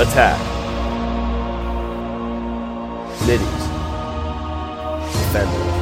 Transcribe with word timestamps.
Attack. 0.00 0.40
Middies. 3.26 3.46
Defenders. 5.12 5.76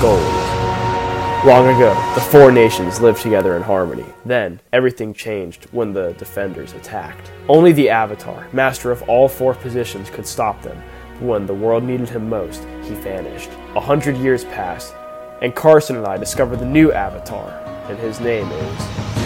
Gold. 0.00 0.42
Long 1.44 1.68
ago, 1.68 1.92
the 2.14 2.22
four 2.22 2.50
nations 2.50 3.02
lived 3.02 3.20
together 3.20 3.56
in 3.56 3.62
harmony. 3.62 4.06
Then, 4.24 4.58
everything 4.72 5.12
changed 5.12 5.66
when 5.72 5.92
the 5.92 6.14
defenders 6.14 6.72
attacked. 6.72 7.30
Only 7.46 7.72
the 7.72 7.90
Avatar, 7.90 8.48
master 8.54 8.90
of 8.90 9.02
all 9.02 9.28
four 9.28 9.52
positions, 9.52 10.08
could 10.08 10.26
stop 10.26 10.62
them. 10.62 10.82
When 11.20 11.44
the 11.44 11.52
world 11.52 11.84
needed 11.84 12.08
him 12.08 12.26
most, 12.26 12.64
he 12.84 12.94
vanished. 12.94 13.50
A 13.76 13.80
hundred 13.80 14.16
years 14.16 14.44
passed, 14.44 14.94
and 15.42 15.54
Carson 15.54 15.96
and 15.96 16.06
I 16.06 16.16
discovered 16.16 16.56
the 16.56 16.64
new 16.64 16.90
Avatar, 16.90 17.50
and 17.90 17.98
his 17.98 18.18
name 18.18 18.50
is. 18.50 19.21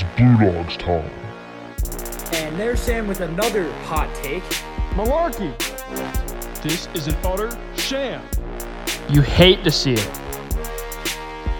It's 0.00 0.06
Blue 0.16 0.52
Dogs 0.52 0.76
time. 0.76 1.10
And 2.32 2.56
there's 2.56 2.78
Sam 2.78 3.08
with 3.08 3.20
another 3.20 3.72
hot 3.82 4.08
take. 4.14 4.44
Malarkey. 4.94 5.52
This 6.62 6.86
is 6.94 7.08
an 7.08 7.16
utter 7.24 7.50
sham. 7.76 8.22
You 9.08 9.22
hate 9.22 9.64
to 9.64 9.72
see 9.72 9.94
it. 9.94 10.20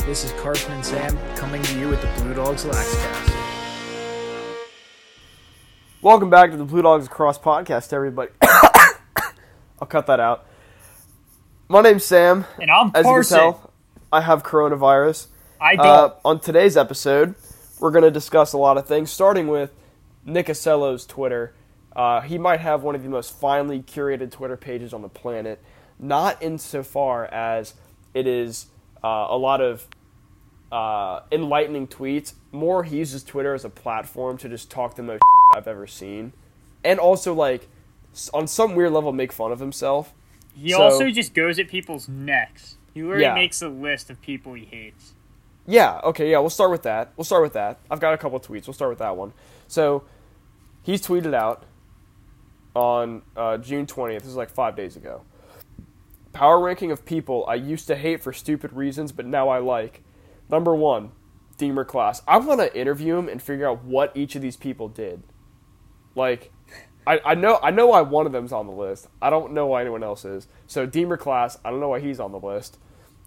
This 0.07 0.23
is 0.23 0.31
Carson 0.41 0.71
and 0.71 0.87
Sam 0.87 1.19
coming 1.35 1.65
to 1.65 1.81
you 1.81 1.89
with 1.89 2.01
the 2.01 2.23
Blue 2.23 2.33
Dogs 2.33 2.65
Laxcast. 2.65 3.35
Welcome 6.01 6.31
back 6.31 6.53
to 6.53 6.57
the 6.57 6.65
Blue 6.65 6.83
Dogs 6.83 7.09
Lacrosse 7.09 7.39
podcast, 7.41 7.93
everybody. 7.93 8.31
I'll 9.81 9.89
cut 9.89 10.07
that 10.07 10.21
out. 10.21 10.47
My 11.67 11.81
name's 11.81 12.05
Sam. 12.05 12.45
And 12.61 12.71
I'm 12.71 12.93
As 12.95 12.99
you 12.99 13.03
can 13.03 13.05
Carson. 13.05 13.39
tell, 13.39 13.73
I 14.13 14.21
have 14.21 14.45
coronavirus. 14.45 15.27
I 15.61 15.75
don't. 15.75 15.85
Uh, 15.85 16.11
on 16.25 16.39
today's 16.39 16.77
episode, 16.77 17.35
we're 17.81 17.91
going 17.91 18.05
to 18.05 18.11
discuss 18.11 18.53
a 18.53 18.59
lot 18.59 18.77
of 18.79 18.87
things, 18.87 19.11
starting 19.11 19.49
with 19.49 19.73
Nick 20.25 20.47
Acello's 20.47 21.07
Twitter. 21.07 21.55
Uh, 21.95 22.21
he 22.21 22.39
might 22.39 22.61
have 22.61 22.83
one 22.83 22.95
of 22.95 23.03
the 23.03 23.09
most 23.09 23.35
finely 23.39 23.81
curated 23.83 24.31
Twitter 24.31 24.57
pages 24.57 24.93
on 24.93 25.03
the 25.03 25.09
planet, 25.09 25.61
not 25.99 26.41
insofar 26.43 27.27
as 27.27 27.75
it 28.15 28.27
is 28.27 28.67
uh, 29.03 29.27
a 29.31 29.37
lot 29.37 29.61
of 29.61 29.87
uh, 30.71 31.21
enlightening 31.33 31.87
tweets. 31.87 32.35
More, 32.53 32.85
he 32.85 32.99
uses 32.99 33.25
Twitter 33.25 33.55
as 33.55 33.65
a 33.65 33.71
platform 33.71 34.37
to 34.39 34.49
just 34.49 34.71
talk 34.71 34.97
the 34.97 35.03
most 35.03 35.23
I've 35.57 35.67
ever 35.69 35.87
seen, 35.87 36.33
and 36.85 36.99
also 37.01 37.33
like 37.35 37.69
on 38.35 38.47
some 38.47 38.75
weird 38.75 38.93
level 38.93 39.13
make 39.13 39.33
fun 39.33 39.53
of 39.53 39.61
himself. 39.61 40.13
he 40.55 40.71
so- 40.71 40.83
also 40.83 41.11
just 41.11 41.35
goes 41.35 41.59
at 41.59 41.69
people's 41.69 42.09
necks. 42.09 42.77
He 42.95 43.03
literally 43.03 43.23
Yeah. 43.25 43.35
makes 43.35 43.63
a 43.63 43.69
list 43.69 44.11
of 44.11 44.21
people 44.21 44.55
he 44.55 44.65
hates. 44.65 45.15
Yeah, 45.69 46.01
okay, 46.03 46.31
yeah, 46.31 46.39
we'll 46.39 46.49
start 46.49 46.71
with 46.71 46.83
that. 46.85 47.13
We'll 47.17 47.27
start 47.27 47.43
with 47.43 47.53
that. 47.53 47.79
I've 47.91 48.01
got 48.01 48.15
a 48.15 48.19
couple 48.19 48.41
tweets. 48.41 48.67
We'll 48.67 48.73
start 48.73 48.89
with 48.89 49.01
that 49.01 49.19
one. 49.19 49.35
So, 49.67 50.05
he's 50.83 51.03
tweeted 51.03 51.35
out 51.35 51.65
on 52.75 53.21
uh, 53.37 53.59
June 53.59 53.85
20th, 53.85 54.21
this 54.21 54.29
is 54.29 54.35
like 54.35 54.49
five 54.49 54.75
days 54.77 54.97
ago. 54.97 55.23
Power 56.33 56.59
ranking 56.59 56.91
of 56.91 57.05
people 57.05 57.45
I 57.47 57.57
used 57.57 57.87
to 57.89 57.97
hate 57.97 58.23
for 58.23 58.33
stupid 58.33 58.73
reasons, 58.73 59.13
but 59.13 59.27
now 59.27 59.51
I 59.51 59.59
like. 59.59 60.03
Number 60.49 60.75
one, 60.75 61.13
Deemer 61.59 61.85
Class. 61.85 62.23
I 62.27 62.39
want 62.39 62.61
to 62.61 62.75
interview 62.75 63.19
him 63.19 63.29
and 63.29 63.43
figure 63.43 63.69
out 63.69 63.85
what 63.85 64.17
each 64.17 64.37
of 64.37 64.41
these 64.41 64.57
people 64.57 64.89
did. 64.89 65.23
Like, 66.15 66.51
I, 67.07 67.21
I 67.25 67.35
know 67.35 67.59
I 67.63 67.71
know 67.71 67.89
why 67.89 68.01
one 68.01 68.25
of 68.25 68.33
them's 68.33 68.53
on 68.53 68.67
the 68.67 68.73
list. 68.73 69.09
I 69.21 69.29
don't 69.29 69.53
know 69.53 69.67
why 69.67 69.83
anyone 69.83 70.03
else 70.03 70.25
is. 70.25 70.49
So 70.67 70.87
Deemer 70.87 71.19
Class, 71.19 71.59
I 71.63 71.71
don't 71.71 71.81
know 71.81 71.89
why 71.89 72.01
he's 72.01 72.21
on 72.21 72.33
the 72.33 72.41
list. 72.41 72.79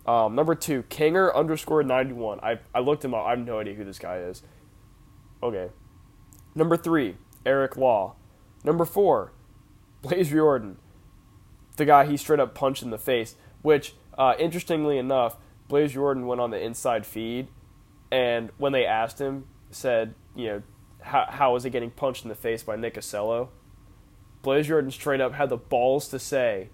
Um, 0.05 0.35
number 0.35 0.55
two, 0.55 0.83
Kinger 0.83 1.33
underscore 1.33 1.83
ninety 1.83 2.13
one. 2.13 2.39
I 2.41 2.59
I 2.73 2.79
looked 2.79 3.05
him 3.05 3.13
up. 3.13 3.25
I 3.25 3.31
have 3.31 3.39
no 3.39 3.59
idea 3.59 3.75
who 3.75 3.85
this 3.85 3.99
guy 3.99 4.17
is. 4.17 4.41
Okay. 5.43 5.69
Number 6.55 6.75
three, 6.77 7.17
Eric 7.45 7.77
Law. 7.77 8.15
Number 8.63 8.85
four, 8.85 9.31
Blaze 10.01 10.31
Riorden, 10.31 10.75
the 11.77 11.85
guy 11.85 12.05
he 12.05 12.17
straight 12.17 12.39
up 12.39 12.53
punched 12.55 12.83
in 12.83 12.89
the 12.89 12.97
face. 12.97 13.35
Which, 13.61 13.93
uh, 14.17 14.33
interestingly 14.39 14.97
enough, 14.97 15.37
Blaze 15.67 15.93
Riorden 15.93 16.25
went 16.25 16.41
on 16.41 16.51
the 16.51 16.59
inside 16.59 17.05
feed, 17.05 17.47
and 18.11 18.51
when 18.57 18.71
they 18.71 18.85
asked 18.85 19.21
him, 19.21 19.45
said, 19.69 20.15
you 20.35 20.47
know, 20.47 20.63
how 21.01 21.27
how 21.29 21.53
was 21.53 21.63
it 21.63 21.69
getting 21.69 21.91
punched 21.91 22.23
in 22.23 22.29
the 22.29 22.35
face 22.35 22.63
by 22.63 22.75
Nick 22.75 22.95
Acello? 22.95 23.49
Blaze 24.41 24.67
Jordan 24.67 24.89
straight 24.91 25.21
up 25.21 25.33
had 25.33 25.49
the 25.49 25.57
balls 25.57 26.07
to 26.09 26.17
say, 26.19 26.69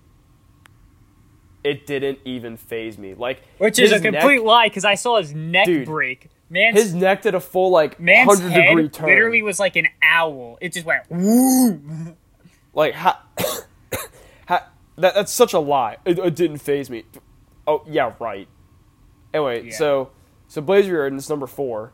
"It 1.64 1.86
didn't 1.86 2.20
even 2.26 2.58
phase 2.58 2.98
me." 2.98 3.14
Like, 3.14 3.42
Which 3.58 3.80
is 3.80 3.92
a 3.92 3.96
his 3.96 4.04
neck- 4.04 4.14
complete 4.14 4.44
lie 4.44 4.68
because 4.68 4.86
I 4.86 4.96
saw 4.96 5.18
his 5.18 5.34
neck 5.34 5.66
Dude, 5.66 5.86
break. 5.86 6.30
Man's, 6.50 6.82
His 6.82 6.94
neck 6.94 7.24
did 7.24 7.36
a 7.36 7.42
full 7.42 7.72
like 7.72 8.00
man's 8.00 8.28
hundred 8.40 8.52
head 8.54 8.68
degree 8.70 8.88
turn. 8.90 9.10
literally 9.10 9.42
was 9.42 9.60
like 9.60 9.76
an 9.76 9.88
owl. 10.02 10.58
It 10.62 10.72
just 10.72 10.86
went 10.86 11.04
woo. 11.12 12.16
like 12.74 12.94
how, 12.94 13.18
how 14.46 14.62
that, 14.98 15.14
that's 15.14 15.32
such 15.34 15.54
a 15.54 15.60
lie. 15.60 15.98
It, 16.06 16.18
it 16.20 16.36
didn't 16.36 16.60
phase 16.60 16.90
me. 16.90 17.04
Oh 17.68 17.84
yeah, 17.86 18.14
right. 18.20 18.48
Anyway, 19.34 19.66
Yeah. 19.66 19.76
so 19.76 20.10
so 20.48 20.62
Blaze 20.62 20.86
Riorden 20.86 21.18
is 21.18 21.30
number 21.30 21.48
four, 21.48 21.92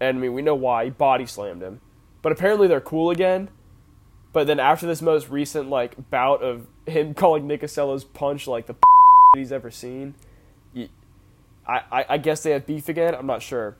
and 0.00 0.18
I 0.18 0.20
mean 0.20 0.34
we 0.34 0.42
know 0.42 0.54
why 0.54 0.84
he 0.84 0.90
body 0.90 1.26
slammed 1.26 1.62
him, 1.62 1.80
but 2.22 2.30
apparently 2.30 2.68
they're 2.68 2.80
cool 2.80 3.10
again. 3.10 3.48
But 4.32 4.46
then 4.46 4.60
after 4.60 4.86
this 4.86 5.02
most 5.02 5.28
recent 5.30 5.68
like 5.68 6.10
bout 6.10 6.42
of 6.44 6.68
him 6.86 7.12
calling 7.14 7.48
Nick 7.48 7.62
Acello's 7.62 8.04
punch 8.04 8.46
like 8.46 8.66
the 8.66 8.76
he's 9.34 9.52
ever 9.52 9.70
seen, 9.70 10.14
I 11.66 12.04
I 12.08 12.18
guess 12.18 12.42
they 12.42 12.50
have 12.50 12.66
beef 12.66 12.88
again. 12.88 13.14
I'm 13.14 13.26
not 13.26 13.42
sure. 13.42 13.76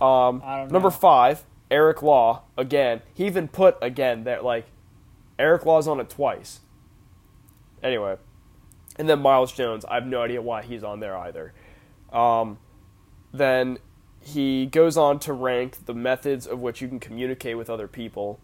Um, 0.00 0.42
I 0.44 0.66
Number 0.66 0.90
five, 0.90 1.44
Eric 1.70 2.02
Law 2.02 2.42
again. 2.56 3.02
He 3.14 3.26
even 3.26 3.48
put 3.48 3.76
again 3.82 4.24
that 4.24 4.44
like 4.44 4.66
Eric 5.38 5.66
Law's 5.66 5.88
on 5.88 6.00
it 6.00 6.08
twice. 6.08 6.60
Anyway, 7.82 8.16
and 8.96 9.08
then 9.08 9.20
Miles 9.20 9.52
Jones. 9.52 9.84
I 9.86 9.94
have 9.94 10.06
no 10.06 10.22
idea 10.22 10.40
why 10.40 10.62
he's 10.62 10.84
on 10.84 11.00
there 11.00 11.16
either. 11.16 11.52
Um, 12.12 12.58
then 13.32 13.78
he 14.20 14.66
goes 14.66 14.96
on 14.96 15.18
to 15.20 15.32
rank 15.32 15.86
the 15.86 15.94
methods 15.94 16.46
of 16.46 16.60
which 16.60 16.80
you 16.80 16.88
can 16.88 17.00
communicate 17.00 17.56
with 17.56 17.68
other 17.68 17.88
people. 17.88 18.38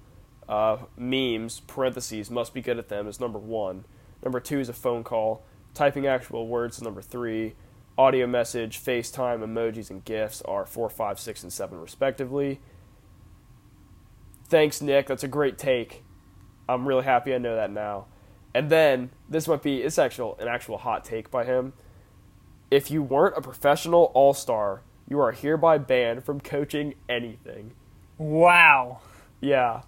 Uh, 0.48 0.78
memes, 0.96 1.60
parentheses, 1.60 2.30
must 2.30 2.54
be 2.54 2.62
good 2.62 2.78
at 2.78 2.88
them 2.88 3.06
is 3.06 3.20
number 3.20 3.38
one. 3.38 3.84
Number 4.24 4.40
two 4.40 4.58
is 4.58 4.68
a 4.68 4.72
phone 4.72 5.04
call. 5.04 5.44
Typing 5.74 6.06
actual 6.06 6.48
words 6.48 6.78
is 6.78 6.82
number 6.82 7.02
three. 7.02 7.54
Audio 7.96 8.26
message, 8.26 8.82
FaceTime, 8.82 9.40
emojis, 9.40 9.90
and 9.90 10.04
GIFs 10.04 10.40
are 10.42 10.64
four, 10.64 10.88
five, 10.88 11.18
six, 11.18 11.42
and 11.42 11.52
seven, 11.52 11.80
respectively. 11.80 12.60
Thanks, 14.48 14.80
Nick. 14.80 15.08
That's 15.08 15.24
a 15.24 15.28
great 15.28 15.58
take. 15.58 16.04
I'm 16.68 16.86
really 16.86 17.04
happy 17.04 17.34
I 17.34 17.38
know 17.38 17.56
that 17.56 17.70
now. 17.70 18.06
And 18.54 18.70
then 18.70 19.10
this 19.28 19.46
might 19.48 19.62
be 19.62 19.82
it's 19.82 19.98
actual 19.98 20.36
an 20.40 20.48
actual 20.48 20.78
hot 20.78 21.04
take 21.04 21.30
by 21.30 21.44
him. 21.44 21.72
If 22.70 22.90
you 22.90 23.02
weren't 23.02 23.36
a 23.36 23.40
professional 23.40 24.10
all 24.14 24.34
star, 24.34 24.82
you 25.08 25.20
are 25.20 25.32
hereby 25.32 25.78
banned 25.78 26.24
from 26.24 26.40
coaching 26.40 26.94
anything. 27.08 27.72
Wow. 28.18 29.00
Yeah. 29.40 29.82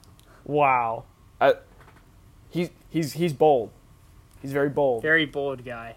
Wow. 0.45 1.05
I, 1.41 1.55
he's 2.49 2.71
he's 2.89 3.15
he's 3.15 3.33
bold. 3.33 3.71
He's 4.41 4.53
very 4.53 4.69
bold. 4.71 5.03
Very 5.03 5.27
bold 5.27 5.65
guy. 5.65 5.97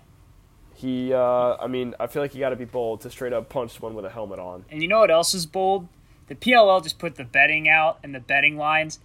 He 0.76 1.14
uh 1.14 1.56
I 1.60 1.68
mean, 1.68 1.94
I 2.00 2.08
feel 2.08 2.22
like 2.22 2.34
you 2.34 2.40
got 2.40 2.50
to 2.50 2.56
be 2.56 2.66
bold 2.66 3.02
to 3.02 3.10
straight 3.10 3.34
up 3.34 3.48
punch 3.50 3.72
someone 3.74 3.94
with 3.96 4.06
a 4.06 4.10
helmet 4.10 4.40
on. 4.40 4.66
And 4.70 4.82
you 4.82 4.88
know 4.88 5.00
what 5.00 5.12
else 5.12 5.34
is 5.34 5.46
bold? 5.46 5.88
The 6.28 6.36
PLL 6.36 6.82
just 6.82 7.00
put 7.00 7.16
the 7.16 7.24
betting 7.26 7.68
out 7.70 8.00
and 8.04 8.16
the 8.16 8.20
betting 8.20 8.58
lines, 8.58 9.00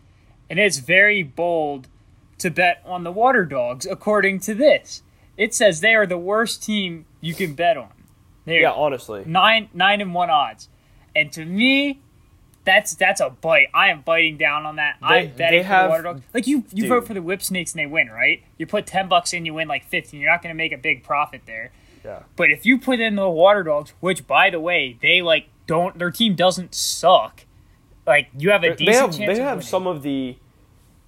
and 0.49 0.59
it's 0.59 0.79
very 0.79 1.23
bold 1.23 1.89
to 2.39 2.51
bet 2.51 2.81
on 2.87 3.03
the 3.05 3.11
Water 3.13 3.45
Dogs 3.45 3.85
according 3.87 4.41
to 4.41 4.55
this. 4.55 5.03
It 5.37 5.55
says 5.55 5.81
they 5.81 5.95
are 5.95 6.07
the 6.07 6.19
worst 6.19 6.63
team 6.63 7.05
you 7.21 7.35
can 7.35 7.55
bet 7.55 7.77
on. 7.77 7.93
They're 8.45 8.61
Yeah, 8.63 8.73
honestly. 8.73 9.25
nine 9.27 9.69
nine 9.75 10.01
and 10.01 10.15
one 10.15 10.31
odds, 10.31 10.69
and 11.15 11.31
to 11.33 11.45
me, 11.45 12.01
that's 12.65 12.95
that's 12.95 13.21
a 13.21 13.31
bite. 13.31 13.69
I 13.75 13.89
am 13.89 14.03
biting 14.03 14.37
down 14.37 14.67
on 14.67 14.77
that. 14.77 14.97
They- 15.01 15.07
I'm 15.07 15.31
betting 15.37 15.65
have- 15.65 15.85
the 16.03 16.09
Water. 16.09 16.23
Like 16.35 16.47
you, 16.47 16.65
you 16.73 16.83
Dude. 16.83 16.89
vote 16.89 17.07
for 17.07 17.15
the 17.15 17.23
Whipsnakes 17.23 17.73
and 17.73 17.81
they 17.81 17.87
win, 17.87 18.09
right? 18.09 18.43
You 18.59 18.67
put 18.67 18.87
ten 18.87 19.09
bucks 19.09 19.33
in, 19.33 19.47
you 19.47 19.55
win 19.55 19.69
like 19.69 19.85
fifteen. 19.87 20.21
You're 20.21 20.31
not 20.31 20.43
going 20.43 20.55
to 20.55 20.57
make 20.57 20.73
a 20.73 20.77
big 20.79 21.03
profit 21.03 21.43
there. 21.47 21.73
Yeah. 22.05 22.23
But 22.37 22.51
if 22.51 22.65
you 22.67 22.79
put 22.79 23.01
in 23.01 23.17
the 23.17 23.29
Water 23.29 23.63
Dogs, 23.63 23.93
which 24.01 24.27
by 24.27 24.51
the 24.51 24.61
way, 24.61 24.99
they 25.01 25.23
like 25.23 25.47
don't 25.67 25.99
their 25.99 26.11
team 26.11 26.35
doesn't 26.35 26.75
suck. 26.75 27.45
Like 28.07 28.29
you 28.39 28.51
have 28.51 28.63
a 28.65 28.75
decent 28.75 28.87
They 28.87 28.95
have 28.95 29.17
chance. 29.17 29.37
they 29.39 29.43
have 29.43 29.57
winning. 29.59 29.67
some 29.69 29.87
of 29.87 30.03
the 30.03 30.37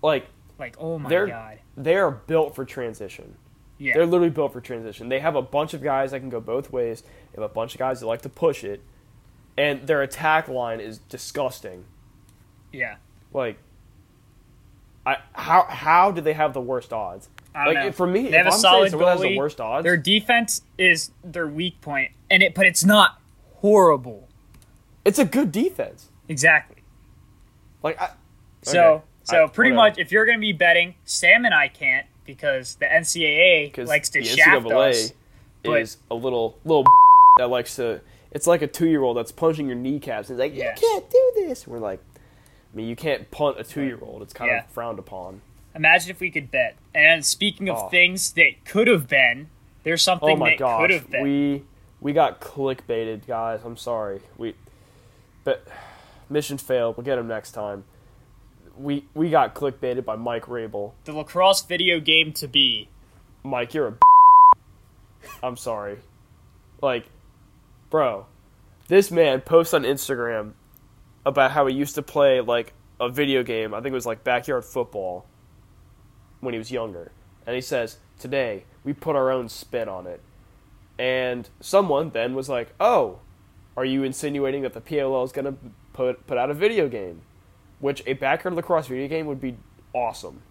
like 0.02 0.26
like 0.58 0.76
oh 0.78 0.98
my 0.98 1.08
they're 1.08 1.26
god. 1.26 1.58
they 1.76 1.96
are 1.96 2.10
built 2.10 2.54
for 2.54 2.64
transition. 2.64 3.36
Yeah. 3.78 3.94
They're 3.94 4.04
literally 4.06 4.28
built 4.30 4.52
for 4.52 4.60
transition. 4.60 5.08
They 5.08 5.20
have 5.20 5.36
a 5.36 5.40
bunch 5.42 5.72
of 5.72 5.82
guys 5.82 6.10
that 6.10 6.20
can 6.20 6.28
go 6.28 6.40
both 6.40 6.70
ways. 6.70 7.00
They 7.02 7.40
have 7.40 7.50
a 7.50 7.54
bunch 7.54 7.74
of 7.74 7.78
guys 7.78 8.00
that 8.00 8.06
like 8.06 8.20
to 8.22 8.28
push 8.28 8.62
it, 8.62 8.82
and 9.58 9.86
their 9.86 10.02
attack 10.02 10.48
line 10.48 10.80
is 10.80 10.98
disgusting. 10.98 11.84
yeah. 12.72 12.96
Like, 13.32 13.58
I 15.06 15.18
how 15.32 15.64
how 15.68 16.10
do 16.10 16.20
they 16.20 16.32
have 16.34 16.52
the 16.52 16.60
worst 16.60 16.92
odds? 16.92 17.28
I 17.54 17.64
don't 17.64 17.74
Like 17.74 17.84
know. 17.86 17.92
for 17.92 18.06
me, 18.06 18.22
they 18.22 18.28
if 18.28 18.34
have 18.34 18.46
I'm 18.46 18.48
a 18.48 18.52
saying 18.52 18.60
solid 18.62 18.90
someone 18.90 19.08
has 19.10 19.20
goalie. 19.20 19.28
the 19.30 19.38
worst 19.38 19.60
odds, 19.60 19.84
Their 19.84 19.96
defense 19.96 20.62
is 20.78 21.10
their 21.24 21.46
weak 21.46 21.80
point, 21.80 22.12
and 22.30 22.42
it, 22.42 22.54
but 22.54 22.66
it's 22.66 22.84
not 22.84 23.20
horrible. 23.56 24.28
it's 25.04 25.18
a 25.18 25.24
good 25.24 25.50
defense. 25.52 26.08
Exactly. 26.28 26.76
Like 27.82 28.00
I, 28.00 28.10
So, 28.62 28.80
Okay. 28.92 29.04
so 29.24 29.44
I- 29.44 29.48
pretty 29.48 29.72
whatever. 29.72 29.90
much, 29.90 29.98
if 29.98 30.12
you're 30.12 30.26
going 30.26 30.36
to 30.36 30.40
be 30.40 30.52
betting, 30.52 30.94
Sam 31.04 31.44
and 31.46 31.54
I 31.54 31.68
can't 31.68 32.06
because 32.24 32.74
the 32.76 32.86
NCAA 32.86 33.72
likes 33.88 34.10
to 34.10 34.20
the 34.20 34.26
shaft 34.26 34.66
NCAA 34.66 34.90
us. 34.90 35.12
but- 35.64 35.80
is 35.80 35.96
a 36.10 36.14
little 36.14 36.58
little 36.64 36.84
that 37.38 37.48
likes 37.48 37.76
to. 37.76 38.00
It's 38.32 38.46
like 38.46 38.62
a 38.62 38.66
two 38.66 38.88
year 38.88 39.02
old 39.02 39.16
that's 39.16 39.32
punching 39.32 39.66
your 39.66 39.76
kneecaps. 39.76 40.30
and 40.30 40.38
It's 40.38 40.50
like 40.50 40.56
Yeah. 40.58 40.74
you 40.74 40.80
can't 40.80 41.10
do 41.10 41.32
this. 41.36 41.66
We're 41.66 41.78
like, 41.78 42.00
I 42.16 42.76
mean, 42.76 42.88
you 42.88 42.96
can't 42.96 43.30
punt 43.30 43.58
a 43.58 43.64
two 43.64 43.82
year 43.82 43.98
old. 44.00 44.22
It's 44.22 44.32
kind 44.32 44.50
Yeah. 44.50 44.60
of 44.64 44.66
frowned 44.70 44.98
upon. 44.98 45.40
Imagine 45.74 46.10
if 46.10 46.20
we 46.20 46.30
could 46.30 46.50
bet. 46.50 46.76
And 46.94 47.24
speaking 47.24 47.68
of 47.68 47.76
Oh. 47.78 47.88
things 47.88 48.32
that 48.34 48.64
could 48.64 48.86
have 48.88 49.08
been, 49.08 49.48
there's 49.82 50.02
something 50.02 50.30
Oh 50.30 50.36
my 50.36 50.50
that 50.50 50.58
gosh, 50.58 50.80
could 50.80 50.90
have 50.90 51.10
been. 51.10 51.22
we 51.22 51.64
we 52.00 52.12
got 52.12 52.40
clickbaited, 52.40 53.26
guys. 53.26 53.60
I'm 53.64 53.76
sorry. 53.76 54.20
We, 54.38 54.54
but 55.44 55.66
mission 56.30 56.56
failed. 56.56 56.96
We'll 56.96 57.04
get 57.04 57.18
him 57.18 57.28
next 57.28 57.52
time. 57.52 57.84
We 58.78 59.04
we 59.14 59.28
got 59.30 59.54
clickbaited 59.54 60.04
by 60.04 60.16
Mike 60.16 60.46
Rabil. 60.46 60.92
the 61.04 61.12
lacrosse 61.12 61.62
video 61.62 62.00
game 62.00 62.32
to 62.34 62.48
be. 62.48 62.88
Mike, 63.42 63.74
you're 63.74 63.88
a. 63.88 63.94
I'm 65.42 65.56
sorry. 65.56 65.98
Like, 66.80 67.04
bro, 67.90 68.26
this 68.88 69.10
man 69.10 69.40
posts 69.40 69.74
on 69.74 69.82
Instagram 69.82 70.52
about 71.26 71.50
how 71.50 71.66
he 71.66 71.74
used 71.74 71.96
to 71.96 72.02
play 72.02 72.40
like 72.40 72.72
a 73.00 73.08
video 73.08 73.42
game. 73.42 73.74
I 73.74 73.78
think 73.78 73.92
it 73.92 73.94
was 73.94 74.06
like 74.06 74.24
backyard 74.24 74.64
football 74.64 75.26
when 76.40 76.54
he 76.54 76.58
was 76.58 76.70
younger, 76.70 77.12
and 77.46 77.54
he 77.54 77.60
says 77.60 77.98
today 78.18 78.64
we 78.84 78.92
put 78.92 79.16
our 79.16 79.30
own 79.30 79.48
spin 79.48 79.88
on 79.88 80.06
it. 80.06 80.20
And 80.98 81.48
someone 81.60 82.10
then 82.10 82.34
was 82.34 82.48
like, 82.48 82.74
"Oh, 82.78 83.20
are 83.76 83.84
you 83.84 84.02
insinuating 84.02 84.62
that 84.62 84.74
the 84.74 84.80
PLL 84.80 85.24
is 85.24 85.32
gonna 85.32 85.54
put 85.92 86.26
put 86.26 86.38
out 86.38 86.50
a 86.50 86.54
video 86.54 86.88
game?" 86.88 87.22
Which 87.78 88.02
a 88.06 88.12
backyard 88.12 88.54
lacrosse 88.54 88.88
video 88.88 89.08
game 89.08 89.26
would 89.26 89.40
be 89.40 89.56
awesome. 89.94 90.42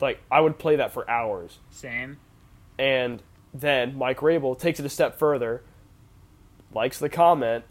Like 0.00 0.20
I 0.30 0.40
would 0.40 0.58
play 0.58 0.76
that 0.76 0.92
for 0.92 1.08
hours. 1.08 1.58
Same. 1.70 2.18
And 2.78 3.22
then 3.54 3.96
Mike 3.96 4.18
Rabil 4.18 4.58
takes 4.58 4.80
it 4.80 4.86
a 4.86 4.90
step 4.90 5.18
further, 5.18 5.62
likes 6.74 6.98
the 6.98 7.08
comment, 7.08 7.64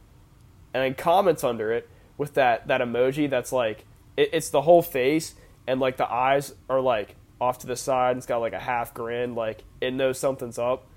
and 0.73 0.83
then 0.83 0.95
comments 0.95 1.43
under 1.43 1.71
it 1.71 1.89
with 2.17 2.33
that, 2.35 2.67
that 2.67 2.81
emoji 2.81 3.29
that's 3.29 3.51
like 3.51 3.85
it, 4.17 4.29
it's 4.33 4.49
the 4.49 4.61
whole 4.61 4.81
face 4.81 5.35
and 5.67 5.79
like 5.79 5.97
the 5.97 6.11
eyes 6.11 6.53
are 6.69 6.81
like 6.81 7.15
off 7.39 7.59
to 7.59 7.67
the 7.67 7.75
side 7.75 8.11
and 8.11 8.17
it's 8.17 8.27
got 8.27 8.37
like 8.37 8.53
a 8.53 8.59
half 8.59 8.93
grin, 8.93 9.35
like 9.35 9.63
it 9.79 9.93
knows 9.93 10.19
something's 10.19 10.59
up. 10.59 10.87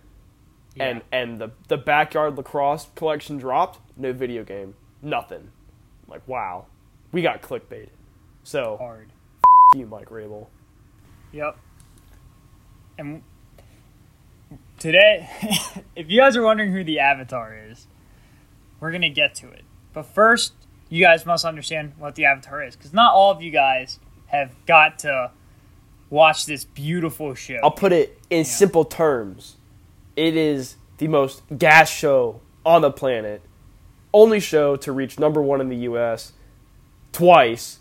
And 0.77 1.03
and 1.13 1.39
the 1.39 1.53
the 1.69 1.77
backyard 1.77 2.37
lacrosse 2.37 2.89
collection 2.97 3.39
dropped, 3.39 3.79
no 3.97 4.13
video 4.13 4.43
game. 4.43 4.75
Nothing. 5.03 5.51
I'm 6.05 6.11
like, 6.11 6.27
wow. 6.27 6.67
We 7.13 7.23
got 7.23 7.43
clickbaited. 7.43 7.91
So 8.43 8.77
Hard. 8.79 9.11
you 9.75 9.87
Mike 9.87 10.11
Rabil. 10.11 10.49
Yep. 11.33 11.57
And 12.99 13.23
today, 14.79 15.31
if 15.97 16.11
you 16.11 16.21
guys 16.21 16.37
are 16.37 16.43
wondering 16.43 16.73
who 16.73 16.83
the 16.83 16.99
Avatar 16.99 17.57
is, 17.71 17.87
we're 18.85 18.93
gonna 18.93 19.09
get 19.09 19.35
to 19.35 19.49
it. 19.49 19.65
But 19.95 20.05
first, 20.05 20.53
you 20.91 21.03
guys 21.03 21.25
must 21.25 21.47
understand 21.47 21.95
what 21.97 22.17
the 22.17 22.27
Avatar 22.27 22.63
is, 22.63 22.77
because 22.77 22.93
not 22.93 23.15
all 23.15 23.31
of 23.31 23.41
you 23.41 23.51
guys 23.51 23.99
have 24.27 24.53
got 24.67 24.99
to 25.01 25.31
watch 26.11 26.45
this 26.45 26.65
beautiful 26.65 27.35
show. 27.35 27.61
I'll 27.63 27.71
put 27.71 27.95
it 27.95 28.21
in 28.29 28.45
simple 28.45 28.85
terms. 28.85 29.57
It 30.17 30.37
is 30.37 30.77
the 30.99 31.09
most 31.09 31.43
gas 31.57 31.91
show 31.91 32.43
on 32.67 32.83
the 32.83 32.91
planet. 32.91 33.41
Only 34.13 34.39
show 34.39 34.77
to 34.77 34.93
reach 34.93 35.19
number 35.19 35.41
one 35.41 35.63
in 35.63 35.71
the 35.71 35.77
U.S. 35.77 36.35
twice, 37.11 37.79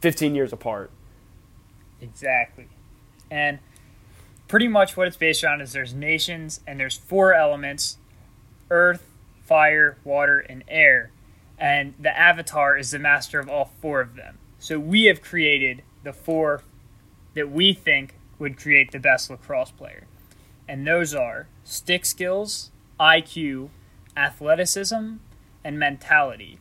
15 0.00 0.34
years 0.34 0.52
apart. 0.52 0.90
Exactly. 2.00 2.66
And 3.30 3.60
pretty 4.48 4.66
much 4.66 4.96
what 4.96 5.06
it's 5.06 5.16
based 5.16 5.44
on 5.44 5.60
is 5.60 5.72
there's 5.72 5.94
nations 5.94 6.62
and 6.66 6.80
there's 6.80 6.96
four 6.96 7.32
elements 7.32 7.98
earth, 8.70 9.08
fire, 9.46 9.98
water, 10.04 10.40
and 10.40 10.64
air. 10.68 11.10
And 11.58 11.94
the 11.98 12.16
avatar 12.16 12.76
is 12.76 12.90
the 12.90 12.98
master 12.98 13.40
of 13.40 13.48
all 13.48 13.70
four 13.80 14.00
of 14.00 14.16
them. 14.16 14.38
So 14.58 14.78
we 14.78 15.04
have 15.04 15.22
created 15.22 15.82
the 16.04 16.12
four 16.12 16.62
that 17.34 17.50
we 17.50 17.72
think 17.72 18.14
would 18.38 18.58
create 18.58 18.92
the 18.92 18.98
best 18.98 19.30
lacrosse 19.30 19.70
player. 19.70 20.06
And 20.68 20.86
those 20.86 21.14
are 21.14 21.48
stick 21.64 22.04
skills, 22.04 22.70
IQ, 22.98 23.70
athleticism, 24.16 25.14
and 25.64 25.78
mentality. 25.78 26.58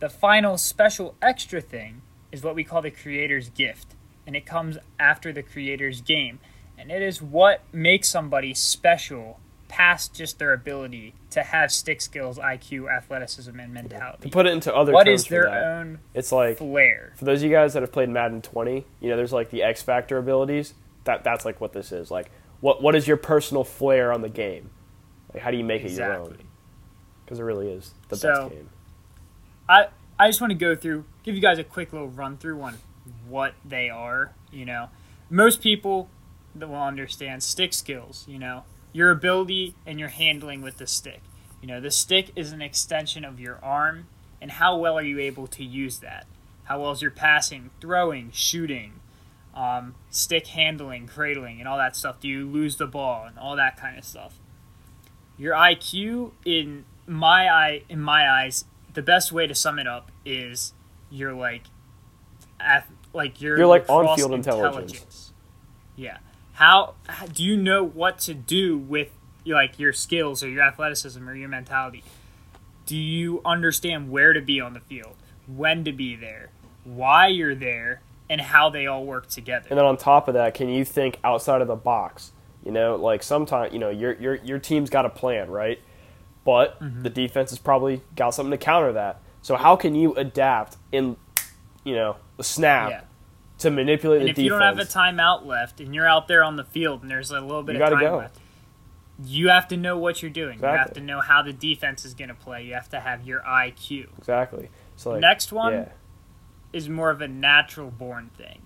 The 0.00 0.08
final 0.08 0.58
special 0.58 1.14
extra 1.22 1.60
thing 1.60 2.02
is 2.30 2.42
what 2.42 2.54
we 2.54 2.64
call 2.64 2.82
the 2.82 2.90
creator's 2.90 3.48
gift, 3.50 3.94
and 4.26 4.36
it 4.36 4.44
comes 4.44 4.78
after 4.98 5.32
the 5.32 5.42
creator's 5.42 6.00
game. 6.00 6.40
And 6.76 6.90
it 6.90 7.00
is 7.00 7.22
what 7.22 7.62
makes 7.72 8.08
somebody 8.08 8.52
special 8.52 9.38
past 9.74 10.14
just 10.14 10.38
their 10.38 10.52
ability 10.52 11.14
to 11.30 11.42
have 11.42 11.72
stick 11.72 12.00
skills, 12.00 12.38
IQ, 12.38 12.88
athleticism, 12.94 13.58
and 13.58 13.74
mentality. 13.74 14.22
To 14.22 14.28
put 14.28 14.46
it 14.46 14.52
into 14.52 14.72
other 14.74 14.92
What 14.92 15.04
terms 15.06 15.22
is 15.22 15.28
their 15.28 15.44
that, 15.44 15.62
own 15.64 15.98
it's 16.14 16.30
like 16.30 16.58
flair? 16.58 17.12
for 17.16 17.24
those 17.24 17.40
of 17.42 17.50
you 17.50 17.54
guys 17.54 17.72
that 17.74 17.82
have 17.82 17.90
played 17.92 18.08
Madden 18.08 18.40
20, 18.40 18.86
you 19.00 19.10
know, 19.10 19.16
there's 19.16 19.32
like 19.32 19.50
the 19.50 19.62
X 19.64 19.82
Factor 19.82 20.18
abilities. 20.18 20.74
That 21.04 21.24
that's 21.24 21.44
like 21.44 21.60
what 21.60 21.72
this 21.72 21.90
is. 21.92 22.10
Like, 22.10 22.30
what 22.60 22.82
what 22.82 22.94
is 22.94 23.08
your 23.08 23.16
personal 23.16 23.64
flair 23.64 24.12
on 24.12 24.22
the 24.22 24.28
game? 24.28 24.70
Like, 25.32 25.42
how 25.42 25.50
do 25.50 25.56
you 25.56 25.64
make 25.64 25.82
it 25.84 25.90
your 25.92 26.14
own? 26.14 26.38
Because 27.24 27.40
it 27.40 27.42
really 27.42 27.68
is 27.68 27.92
the 28.08 28.16
So- 28.16 28.28
best 28.48 28.50
game. 28.54 28.70
I 29.68 29.86
I 30.18 30.28
just 30.28 30.40
want 30.40 30.52
to 30.52 30.58
go 30.58 30.74
through, 30.76 31.04
give 31.24 31.34
you 31.34 31.40
guys 31.40 31.58
a 31.58 31.64
quick 31.64 31.92
little 31.92 32.08
run 32.08 32.36
through 32.36 32.60
on 32.62 32.78
what 33.28 33.54
they 33.64 33.90
are. 33.90 34.32
You 34.52 34.64
know, 34.66 34.88
most 35.28 35.60
people 35.60 36.08
that 36.54 36.68
will 36.68 36.76
understand 36.76 37.42
stick 37.42 37.72
skills. 37.74 38.24
You 38.28 38.38
know, 38.38 38.62
your 38.94 39.10
ability 39.10 39.74
and 39.84 39.98
your 40.00 40.08
handling 40.08 40.62
with 40.62 40.78
the 40.78 40.86
stick. 40.86 41.20
You 41.60 41.68
know, 41.68 41.80
the 41.80 41.90
stick 41.90 42.30
is 42.36 42.52
an 42.52 42.62
extension 42.62 43.24
of 43.24 43.40
your 43.40 43.58
arm, 43.62 44.06
and 44.40 44.52
how 44.52 44.78
well 44.78 44.96
are 44.96 45.02
you 45.02 45.18
able 45.18 45.46
to 45.48 45.64
use 45.64 45.98
that? 45.98 46.26
How 46.64 46.80
well 46.80 46.92
is 46.92 47.02
your 47.02 47.10
passing, 47.10 47.70
throwing, 47.80 48.30
shooting, 48.32 49.00
um, 49.54 49.96
stick 50.10 50.46
handling, 50.46 51.06
cradling, 51.08 51.58
and 51.58 51.68
all 51.68 51.76
that 51.76 51.96
stuff? 51.96 52.20
Do 52.20 52.28
you 52.28 52.46
lose 52.46 52.76
the 52.76 52.86
ball 52.86 53.26
and 53.26 53.38
all 53.38 53.56
that 53.56 53.76
kind 53.76 53.98
of 53.98 54.04
stuff? 54.04 54.38
Your 55.36 55.54
IQ, 55.54 56.30
in 56.44 56.84
my 57.06 57.48
eye, 57.48 57.82
in 57.88 58.00
my 58.00 58.30
eyes, 58.30 58.64
the 58.92 59.02
best 59.02 59.32
way 59.32 59.46
to 59.48 59.54
sum 59.54 59.78
it 59.80 59.88
up 59.88 60.12
is 60.24 60.72
your 61.10 61.32
like, 61.32 61.62
ath- 62.60 62.90
like 63.12 63.40
your 63.40 63.58
you're 63.58 63.66
like, 63.66 63.88
on-field 63.88 64.32
intelligence. 64.32 65.32
Yeah. 65.96 66.18
How, 66.54 66.94
do 67.32 67.42
you 67.44 67.56
know 67.56 67.84
what 67.84 68.18
to 68.20 68.34
do 68.34 68.78
with 68.78 69.10
like 69.46 69.78
your 69.78 69.92
skills 69.92 70.42
or 70.42 70.48
your 70.48 70.62
athleticism 70.62 71.28
or 71.28 71.34
your 71.34 71.48
mentality? 71.48 72.02
Do 72.86 72.96
you 72.96 73.40
understand 73.44 74.10
where 74.10 74.32
to 74.32 74.40
be 74.40 74.60
on 74.60 74.74
the 74.74 74.80
field, 74.80 75.16
when 75.46 75.84
to 75.84 75.92
be 75.92 76.16
there, 76.16 76.50
why 76.84 77.28
you're 77.28 77.54
there, 77.54 78.00
and 78.28 78.40
how 78.40 78.70
they 78.70 78.86
all 78.86 79.04
work 79.04 79.28
together? 79.28 79.66
And 79.70 79.78
then 79.78 79.84
on 79.86 79.96
top 79.96 80.28
of 80.28 80.34
that, 80.34 80.54
can 80.54 80.68
you 80.68 80.84
think 80.84 81.18
outside 81.24 81.60
of 81.60 81.68
the 81.68 81.76
box? 81.76 82.32
You 82.64 82.72
know, 82.72 82.96
like 82.96 83.22
sometimes 83.22 83.72
you 83.72 83.78
know 83.78 83.90
your 83.90 84.14
your 84.14 84.34
your 84.36 84.58
team's 84.58 84.90
got 84.90 85.04
a 85.04 85.10
plan, 85.10 85.50
right? 85.50 85.78
But 86.44 86.80
Mm-hmm. 86.80 87.02
the 87.02 87.10
defense 87.10 87.50
has 87.50 87.58
probably 87.58 88.02
got 88.16 88.30
something 88.30 88.50
to 88.50 88.58
counter 88.58 88.92
that. 88.92 89.20
So 89.42 89.56
how 89.56 89.76
can 89.76 89.94
you 89.94 90.14
adapt 90.14 90.76
in, 90.92 91.16
you 91.84 91.94
know, 91.94 92.16
the 92.36 92.44
snap 92.44 92.90
Yeah. 92.90 93.00
To 93.64 93.70
manipulate 93.70 94.20
And 94.20 94.26
the 94.28 94.30
if 94.30 94.36
defense? 94.36 94.44
you 94.44 94.50
don't 94.50 94.62
have 94.62 94.78
a 94.78 94.84
timeout 94.84 95.44
left 95.44 95.80
and 95.80 95.94
you're 95.94 96.06
out 96.08 96.28
there 96.28 96.42
on 96.44 96.56
the 96.56 96.64
field 96.64 97.02
and 97.02 97.10
there's 97.10 97.30
a 97.30 97.40
little 97.40 97.62
bit 97.62 97.76
You 97.76 97.82
of 97.82 97.90
time 97.90 98.00
go. 98.00 98.16
left, 98.18 98.38
you 99.24 99.48
have 99.48 99.68
to 99.68 99.76
know 99.76 99.98
what 99.98 100.22
you're 100.22 100.30
doing. 100.30 100.58
You 100.60 100.66
have 100.66 100.92
to 100.94 101.00
know 101.00 101.20
how 101.20 101.42
the 101.42 101.52
defense 101.52 102.04
is 102.04 102.14
going 102.14 102.28
to 102.28 102.34
play. 102.34 102.64
You 102.64 102.74
have 102.74 102.88
to 102.90 103.00
have 103.00 103.26
your 103.26 103.40
IQ. 103.40 104.08
exactly. 104.18 104.70
So 104.96 105.10
like, 105.10 105.20
Next 105.20 105.52
one 105.52 105.72
yeah. 105.72 105.88
is 106.72 106.88
more 106.88 107.10
of 107.10 107.20
a 107.20 107.28
natural 107.28 107.90
born 107.90 108.30
thing. 108.36 108.62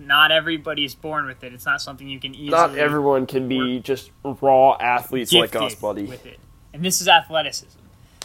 Not 0.00 0.32
everybody's 0.32 0.94
born 0.94 1.26
with 1.26 1.44
it. 1.44 1.52
It's 1.52 1.66
not 1.66 1.82
something 1.82 2.08
you 2.08 2.18
can 2.18 2.34
easily. 2.34 2.50
Not 2.50 2.76
everyone 2.78 3.26
can 3.26 3.46
be 3.46 3.78
just 3.80 4.10
raw 4.24 4.72
athletes 4.80 5.32
like 5.34 5.54
us, 5.54 5.74
buddy. 5.74 6.04
With 6.04 6.24
it, 6.24 6.38
and 6.72 6.82
this 6.82 7.02
is 7.02 7.08
athleticism. 7.08 7.78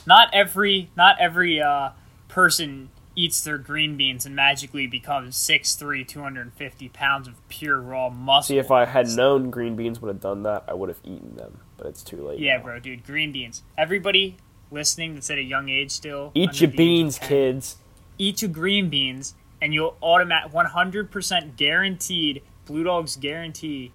Not 0.05 0.29
every 0.33 0.89
not 0.95 1.19
every 1.19 1.61
uh, 1.61 1.89
person 2.29 2.89
eats 3.17 3.43
their 3.43 3.57
green 3.57 3.97
beans 3.97 4.25
and 4.25 4.35
magically 4.35 4.87
becomes 4.87 5.35
6'3", 5.35 6.07
250 6.07 6.89
pounds 6.89 7.27
of 7.27 7.49
pure 7.49 7.81
raw 7.81 8.09
muscle. 8.09 8.53
See, 8.53 8.59
if 8.59 8.71
I 8.71 8.85
had 8.85 9.09
known 9.09 9.49
green 9.49 9.75
beans 9.75 9.99
would 10.01 10.09
have 10.09 10.21
done 10.21 10.43
that, 10.43 10.63
I 10.67 10.75
would 10.75 10.87
have 10.87 11.01
eaten 11.03 11.35
them. 11.35 11.59
But 11.77 11.87
it's 11.87 12.03
too 12.03 12.25
late. 12.25 12.39
Yeah, 12.39 12.57
now. 12.57 12.63
bro, 12.63 12.79
dude, 12.79 13.03
green 13.03 13.31
beans. 13.31 13.63
Everybody 13.77 14.37
listening 14.69 15.15
that's 15.15 15.29
at 15.31 15.39
a 15.39 15.43
young 15.43 15.67
age 15.67 15.91
still. 15.91 16.31
Eat 16.35 16.41
your 16.41 16.51
the 16.51 16.53
age 16.53 16.63
of 16.63 16.77
beans, 16.77 17.17
10, 17.17 17.27
kids. 17.27 17.77
Eat 18.19 18.41
your 18.43 18.51
green 18.51 18.89
beans, 18.89 19.33
and 19.61 19.73
you'll 19.73 19.97
automatic 20.01 20.51
100% 20.51 21.55
guaranteed 21.57 22.43
Blue 22.65 22.83
Dogs 22.83 23.15
guarantee 23.15 23.93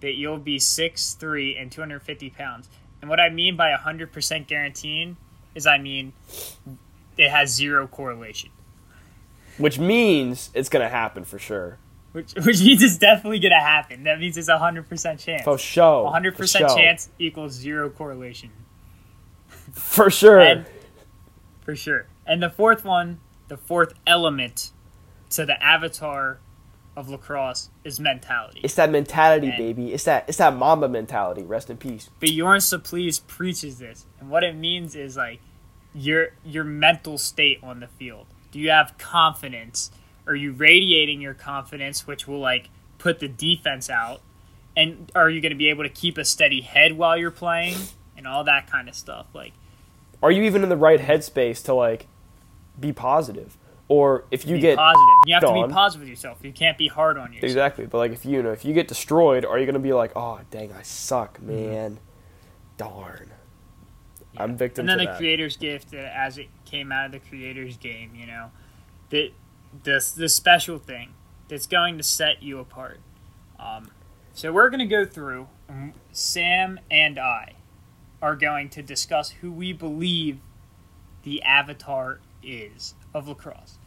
that 0.00 0.14
you'll 0.14 0.38
be 0.38 0.58
6'3 0.58 1.60
and 1.60 1.70
250 1.70 2.30
pounds. 2.30 2.68
And 3.00 3.10
what 3.10 3.20
I 3.20 3.28
mean 3.28 3.56
by 3.56 3.70
100% 3.72 4.46
guaranteeing 4.46 5.16
is 5.54 5.66
I 5.66 5.76
mean 5.76 6.12
it 7.18 7.30
has 7.30 7.52
zero 7.52 7.86
correlation. 7.86 8.50
Which 9.58 9.78
means 9.78 10.50
it's 10.54 10.68
gonna 10.68 10.88
happen 10.88 11.24
for 11.24 11.38
sure. 11.38 11.78
Which, 12.12 12.32
which 12.44 12.60
means 12.60 12.82
it's 12.82 12.98
definitely 12.98 13.40
to 13.40 13.48
happen. 13.50 14.04
That 14.04 14.18
means 14.18 14.36
it's 14.36 14.48
a 14.48 14.58
100% 14.58 15.18
chance. 15.24 15.42
For 15.44 15.56
sure. 15.58 16.10
100% 16.10 16.76
chance 16.76 17.08
equals 17.18 17.52
zero 17.52 17.88
correlation. 17.90 18.50
For 19.72 20.10
sure. 20.10 20.40
And- 20.40 20.66
For 21.62 21.76
sure. 21.76 22.06
And 22.26 22.42
the 22.42 22.50
fourth 22.50 22.84
one, 22.84 23.20
the 23.48 23.56
fourth 23.56 23.94
element 24.06 24.70
to 25.30 25.46
the 25.46 25.62
avatar 25.62 26.38
of 26.94 27.08
lacrosse 27.08 27.70
is 27.84 27.98
mentality. 27.98 28.60
it's 28.62 28.74
that 28.74 28.90
mentality, 28.90 29.48
And- 29.48 29.56
baby. 29.56 29.92
It's 29.94 30.04
that 30.04 30.24
it's 30.28 30.36
that 30.38 30.54
Mamba 30.54 30.88
mentality. 30.88 31.42
Rest 31.42 31.70
in 31.70 31.78
peace. 31.78 32.10
Bjorn 32.20 32.60
Suplees 32.60 33.26
preaches 33.26 33.78
this, 33.78 34.04
and 34.20 34.28
what 34.28 34.44
it 34.44 34.54
means 34.54 34.94
is 34.94 35.16
like 35.16 35.40
your 35.94 36.32
your 36.44 36.64
mental 36.64 37.16
state 37.16 37.58
on 37.62 37.80
the 37.80 37.86
field. 37.86 38.26
Do 38.52 38.60
you 38.60 38.70
have 38.70 38.96
confidence? 38.98 39.90
Are 40.26 40.36
you 40.36 40.52
radiating 40.52 41.20
your 41.20 41.34
confidence, 41.34 42.06
which 42.06 42.28
will 42.28 42.38
like 42.38 42.68
put 42.98 43.18
the 43.18 43.26
defense 43.28 43.90
out? 43.90 44.20
And 44.76 45.10
are 45.14 45.28
you 45.28 45.40
going 45.40 45.50
to 45.52 45.58
be 45.58 45.68
able 45.68 45.82
to 45.82 45.90
keep 45.90 46.16
a 46.16 46.24
steady 46.24 46.60
head 46.60 46.96
while 46.96 47.16
you're 47.16 47.30
playing, 47.32 47.74
and 48.16 48.26
all 48.26 48.44
that 48.44 48.70
kind 48.70 48.88
of 48.88 48.94
stuff? 48.94 49.26
Like 49.34 49.52
Are 50.22 50.30
you 50.30 50.44
even 50.44 50.62
in 50.62 50.68
the 50.68 50.76
right 50.76 51.00
headspace 51.00 51.64
to 51.64 51.74
like 51.74 52.06
be 52.78 52.92
positive? 52.92 53.56
Or 53.88 54.24
if 54.30 54.46
you 54.46 54.58
get 54.58 54.76
positive. 54.78 55.02
You 55.26 55.34
have 55.34 55.42
to 55.42 55.52
be 55.52 55.72
positive 55.72 56.00
with 56.02 56.08
yourself. 56.08 56.38
You 56.42 56.52
can't 56.52 56.78
be 56.78 56.88
hard 56.88 57.18
on 57.18 57.32
yourself. 57.32 57.44
exactly, 57.50 57.84
but 57.86 57.98
like 57.98 58.12
if 58.12 58.24
you, 58.24 58.32
you 58.36 58.42
know 58.42 58.52
if 58.52 58.64
you 58.64 58.72
get 58.72 58.88
destroyed, 58.88 59.44
are 59.44 59.58
you 59.58 59.66
gonna 59.66 59.78
be 59.80 59.92
like, 59.92 60.12
oh 60.16 60.40
dang, 60.50 60.72
I 60.72 60.82
suck, 60.82 61.38
Mm-hmm. 61.38 61.46
man, 61.48 61.98
darn. 62.78 63.32
I'm 64.36 64.56
victim 64.56 64.82
and 64.82 64.88
then 64.88 64.98
the 64.98 65.04
that. 65.12 65.18
creator's 65.18 65.56
gift 65.56 65.94
uh, 65.94 65.98
as 65.98 66.38
it 66.38 66.48
came 66.64 66.90
out 66.90 67.06
of 67.06 67.12
the 67.12 67.20
creator's 67.20 67.76
game 67.76 68.12
you 68.14 68.26
know. 68.26 68.50
The 69.10 69.32
the, 69.84 70.12
the 70.16 70.28
special 70.28 70.78
thing 70.78 71.14
that's 71.48 71.66
going 71.66 71.96
to 71.96 72.02
set 72.02 72.42
you 72.42 72.58
apart. 72.58 73.00
Um, 73.58 73.90
so 74.34 74.52
we're 74.52 74.70
going 74.70 74.80
to 74.80 74.86
go 74.86 75.04
through 75.04 75.48
um, 75.68 75.92
sam 76.12 76.80
and 76.90 77.18
i 77.18 77.54
are 78.20 78.36
going 78.36 78.68
to 78.70 78.82
discuss 78.82 79.30
who 79.30 79.50
we 79.50 79.72
believe 79.72 80.38
the 81.24 81.42
avatar 81.42 82.20
is 82.42 82.94
of 83.12 83.28
lacrosse. 83.28 83.78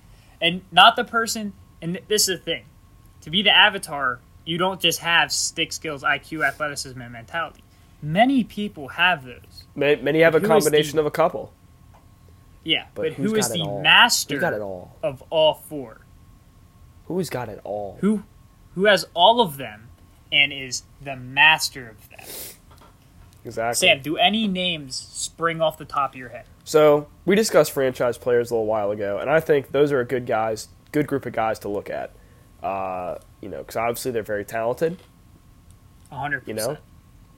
And 0.42 0.62
not 0.72 0.96
the 0.96 1.04
person 1.04 1.54
and 1.82 2.00
this 2.08 2.28
is 2.28 2.40
the 2.40 2.44
thing. 2.44 2.66
To 3.22 3.30
be 3.30 3.42
the 3.42 3.56
avatar 3.56 4.20
you 4.46 4.58
don't 4.58 4.80
just 4.80 5.00
have 5.00 5.32
stick 5.32 5.74
skills 5.74 6.04
iq 6.04 6.46
athleticism 6.46 7.00
and 7.02 7.14
mentality. 7.14 7.64
Many 8.02 8.44
people 8.44 8.90
have 8.90 9.24
those 9.24 9.55
Ma- 9.76 9.96
Many 10.02 10.22
have 10.22 10.36
a 10.36 10.40
Who 10.40 10.46
is 10.46 10.48
the- 10.64 10.70
combination 10.72 11.00
of 11.00 11.06
a 11.06 11.12
couple, 11.12 11.52
Yeah, 12.64 12.86
but, 12.96 13.16
but, 13.18 13.18
got 13.34 13.52
it 13.52 13.54
the 13.54 13.62
all? 13.62 13.82
master 13.82 14.34
Who's 14.36 14.42
got 14.42 14.54
it 14.54 14.62
all? 14.62 14.96
of 15.04 15.24
all 15.30 15.54
four? 15.56 16.02
Who's 17.08 17.30
got 17.30 17.50
it 17.50 17.60
all? 17.64 17.98
Who 18.02 18.24
who 18.74 18.86
has 18.86 19.06
all 19.14 19.40
of 19.42 19.58
them 19.58 19.90
and 20.32 20.52
is 20.52 20.84
the 21.02 21.16
master 21.16 21.88
of 21.90 22.10
them? 22.10 22.26
Exactly. 23.46 23.88
Sam, 23.88 24.02
do 24.02 24.18
any 24.18 24.48
names 24.48 24.96
spring 24.96 25.62
off 25.62 25.78
the 25.78 25.86
top 25.86 26.12
of 26.12 26.16
your 26.16 26.30
head? 26.30 26.46
So 26.64 27.08
we 27.26 27.36
discussed 27.36 27.72
franchise 27.74 28.18
players 28.18 28.50
a 28.50 28.56
little 28.56 28.66
while 28.66 28.90
ago, 28.92 29.20
and 29.20 29.30
I 29.30 29.40
think 29.40 29.72
those 29.72 29.92
are 29.92 30.00
a 30.00 30.06
good 30.06 30.26
guys, 30.26 30.68
good 30.92 31.06
group 31.06 31.26
of 31.28 31.34
guys 31.34 31.60
to 31.60 31.70
look 31.70 31.90
at. 31.92 32.12
Uh, 32.64 33.20
you 33.42 33.50
know, 33.50 33.60
because 33.60 33.76
obviously 33.76 34.12
they're 34.12 34.24
very 34.24 34.44
talented. 34.44 34.98
A 36.12 36.16
hundred 36.18 36.48
You 36.48 36.56
percent. 36.56 36.74
know, 36.74 36.78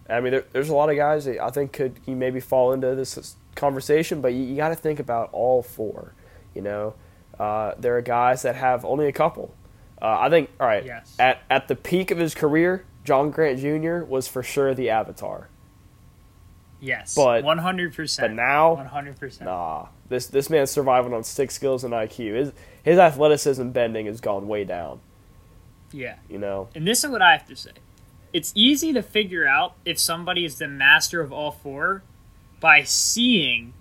I 0.10 0.22
mean, 0.22 0.32
there, 0.32 0.46
there's 0.54 0.70
a 0.70 0.76
lot 0.76 0.90
of 0.90 0.96
guys 0.96 1.26
that 1.26 1.40
I 1.44 1.50
think 1.50 1.74
could 1.74 2.00
you 2.06 2.16
maybe 2.16 2.40
fall 2.40 2.72
into 2.74 2.96
this 2.96 3.36
conversation, 3.56 4.22
but 4.22 4.34
you, 4.34 4.42
you 4.44 4.56
got 4.56 4.70
to 4.70 4.76
think 4.76 5.00
about 5.00 5.30
all 5.34 5.62
four. 5.62 6.14
You 6.56 6.62
know, 6.62 6.94
uh, 7.40 7.74
there 7.78 7.98
are 7.98 8.02
guys 8.02 8.42
that 8.44 8.56
have 8.56 8.86
only 8.86 9.08
a 9.08 9.12
couple. 9.12 9.54
Uh, 10.02 10.18
I 10.20 10.30
think. 10.30 10.50
All 10.60 10.68
right. 10.68 10.86
Yes. 10.86 11.16
At 11.20 11.42
at 11.50 11.68
the 11.68 11.76
peak 11.76 12.12
of 12.12 12.18
his 12.18 12.34
career, 12.36 12.86
John 13.04 13.32
Grant 13.32 13.60
Jr. 13.60 14.06
was 14.06 14.28
for 14.28 14.44
sure 14.44 14.74
the 14.74 14.90
avatar. 14.90 15.50
Yes, 16.80 17.16
But- 17.16 17.44
one 17.44 17.58
hundred 17.58 17.96
percent. 17.96 18.30
But 18.30 18.36
now, 18.36 18.74
one 18.76 18.86
hundred 18.86 19.20
percent. 19.20 19.50
Nah, 19.50 19.88
this 20.10 20.28
this 20.28 20.50
man's 20.50 20.70
surviving 20.70 21.12
on 21.14 21.24
stick 21.24 21.50
skills 21.50 21.84
and 21.84 21.92
IQ. 21.94 22.36
His 22.36 22.52
his 22.84 23.00
athleticism 23.00 23.70
bending 23.70 24.06
has 24.06 24.22
gone 24.22 24.48
way 24.48 24.64
down. 24.64 25.00
Yeah, 25.92 26.18
You 26.30 26.38
know, 26.38 26.68
and 26.76 26.86
this 26.86 27.04
is 27.06 27.10
what 27.10 27.22
I 27.22 27.32
have 27.32 27.48
to 27.48 27.56
say. 27.56 27.72
It's 28.34 28.52
easy 28.56 28.94
to 28.94 29.02
figure 29.02 29.48
out 29.48 29.76
if 29.86 30.00
somebody 30.00 30.46
is 30.46 30.58
the 30.58 30.68
master 30.68 31.22
of 31.22 31.32
all 31.32 31.52
four 31.52 32.04
by 32.60 32.84
seeing 32.84 33.74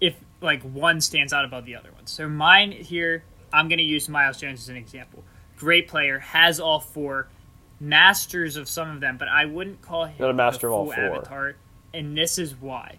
if 0.00 0.16
like 0.40 0.62
one 0.62 1.00
stands 1.00 1.32
out 1.32 1.44
above 1.44 1.64
the 1.64 1.76
other 1.76 1.92
one. 1.92 2.06
So 2.06 2.28
mine 2.28 2.72
here, 2.72 3.24
I'm 3.52 3.68
going 3.68 3.78
to 3.78 3.84
use 3.84 4.08
Miles 4.08 4.38
Jones 4.38 4.60
as 4.60 4.68
an 4.68 4.76
example. 4.76 5.22
Great 5.56 5.88
player, 5.88 6.18
has 6.18 6.58
all 6.58 6.80
four, 6.80 7.28
masters 7.78 8.56
of 8.56 8.68
some 8.68 8.90
of 8.90 9.00
them, 9.00 9.16
but 9.18 9.28
I 9.28 9.44
wouldn't 9.44 9.82
call 9.82 10.06
him 10.06 10.16
Not 10.18 10.30
a 10.30 10.34
master 10.34 10.68
of 10.68 10.72
all 10.72 10.86
four. 10.86 10.94
Avatar, 10.94 11.56
and 11.92 12.16
this 12.16 12.38
is 12.38 12.54
why. 12.54 12.98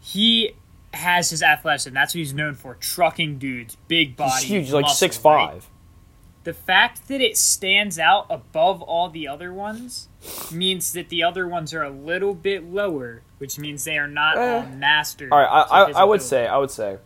He 0.00 0.54
has 0.94 1.30
his 1.30 1.42
athleticism. 1.42 1.94
That's 1.94 2.14
what 2.14 2.18
he's 2.18 2.34
known 2.34 2.54
for. 2.54 2.74
Trucking 2.76 3.38
dudes, 3.38 3.76
big 3.88 4.16
body, 4.16 4.32
he's 4.32 4.44
huge, 4.44 4.64
he's 4.64 4.72
like 4.72 4.82
muscle, 4.82 4.96
six 4.96 5.22
right? 5.24 5.62
Five. 6.40 6.44
the 6.44 6.52
fact 6.54 7.08
that 7.08 7.20
it 7.20 7.36
stands 7.36 7.98
out 7.98 8.26
above 8.30 8.82
all 8.82 9.08
the 9.10 9.28
other 9.28 9.52
ones 9.52 10.08
means 10.52 10.92
that 10.92 11.08
the 11.08 11.22
other 11.22 11.46
ones 11.48 11.72
are 11.74 11.82
a 11.82 11.90
little 11.90 12.34
bit 12.34 12.64
lower, 12.64 13.22
which 13.38 13.58
means 13.58 13.84
they 13.84 13.98
are 13.98 14.08
not 14.08 14.36
Eh. 14.36 14.40
all 14.40 14.66
masters. 14.76 15.30
All 15.32 15.38
right, 15.38 15.46
I, 15.46 15.60
I, 15.84 15.90
I 16.00 16.04
would 16.04 16.22
say 16.22 16.46
I 16.46 16.56
would 16.58 16.70
say 16.70 16.98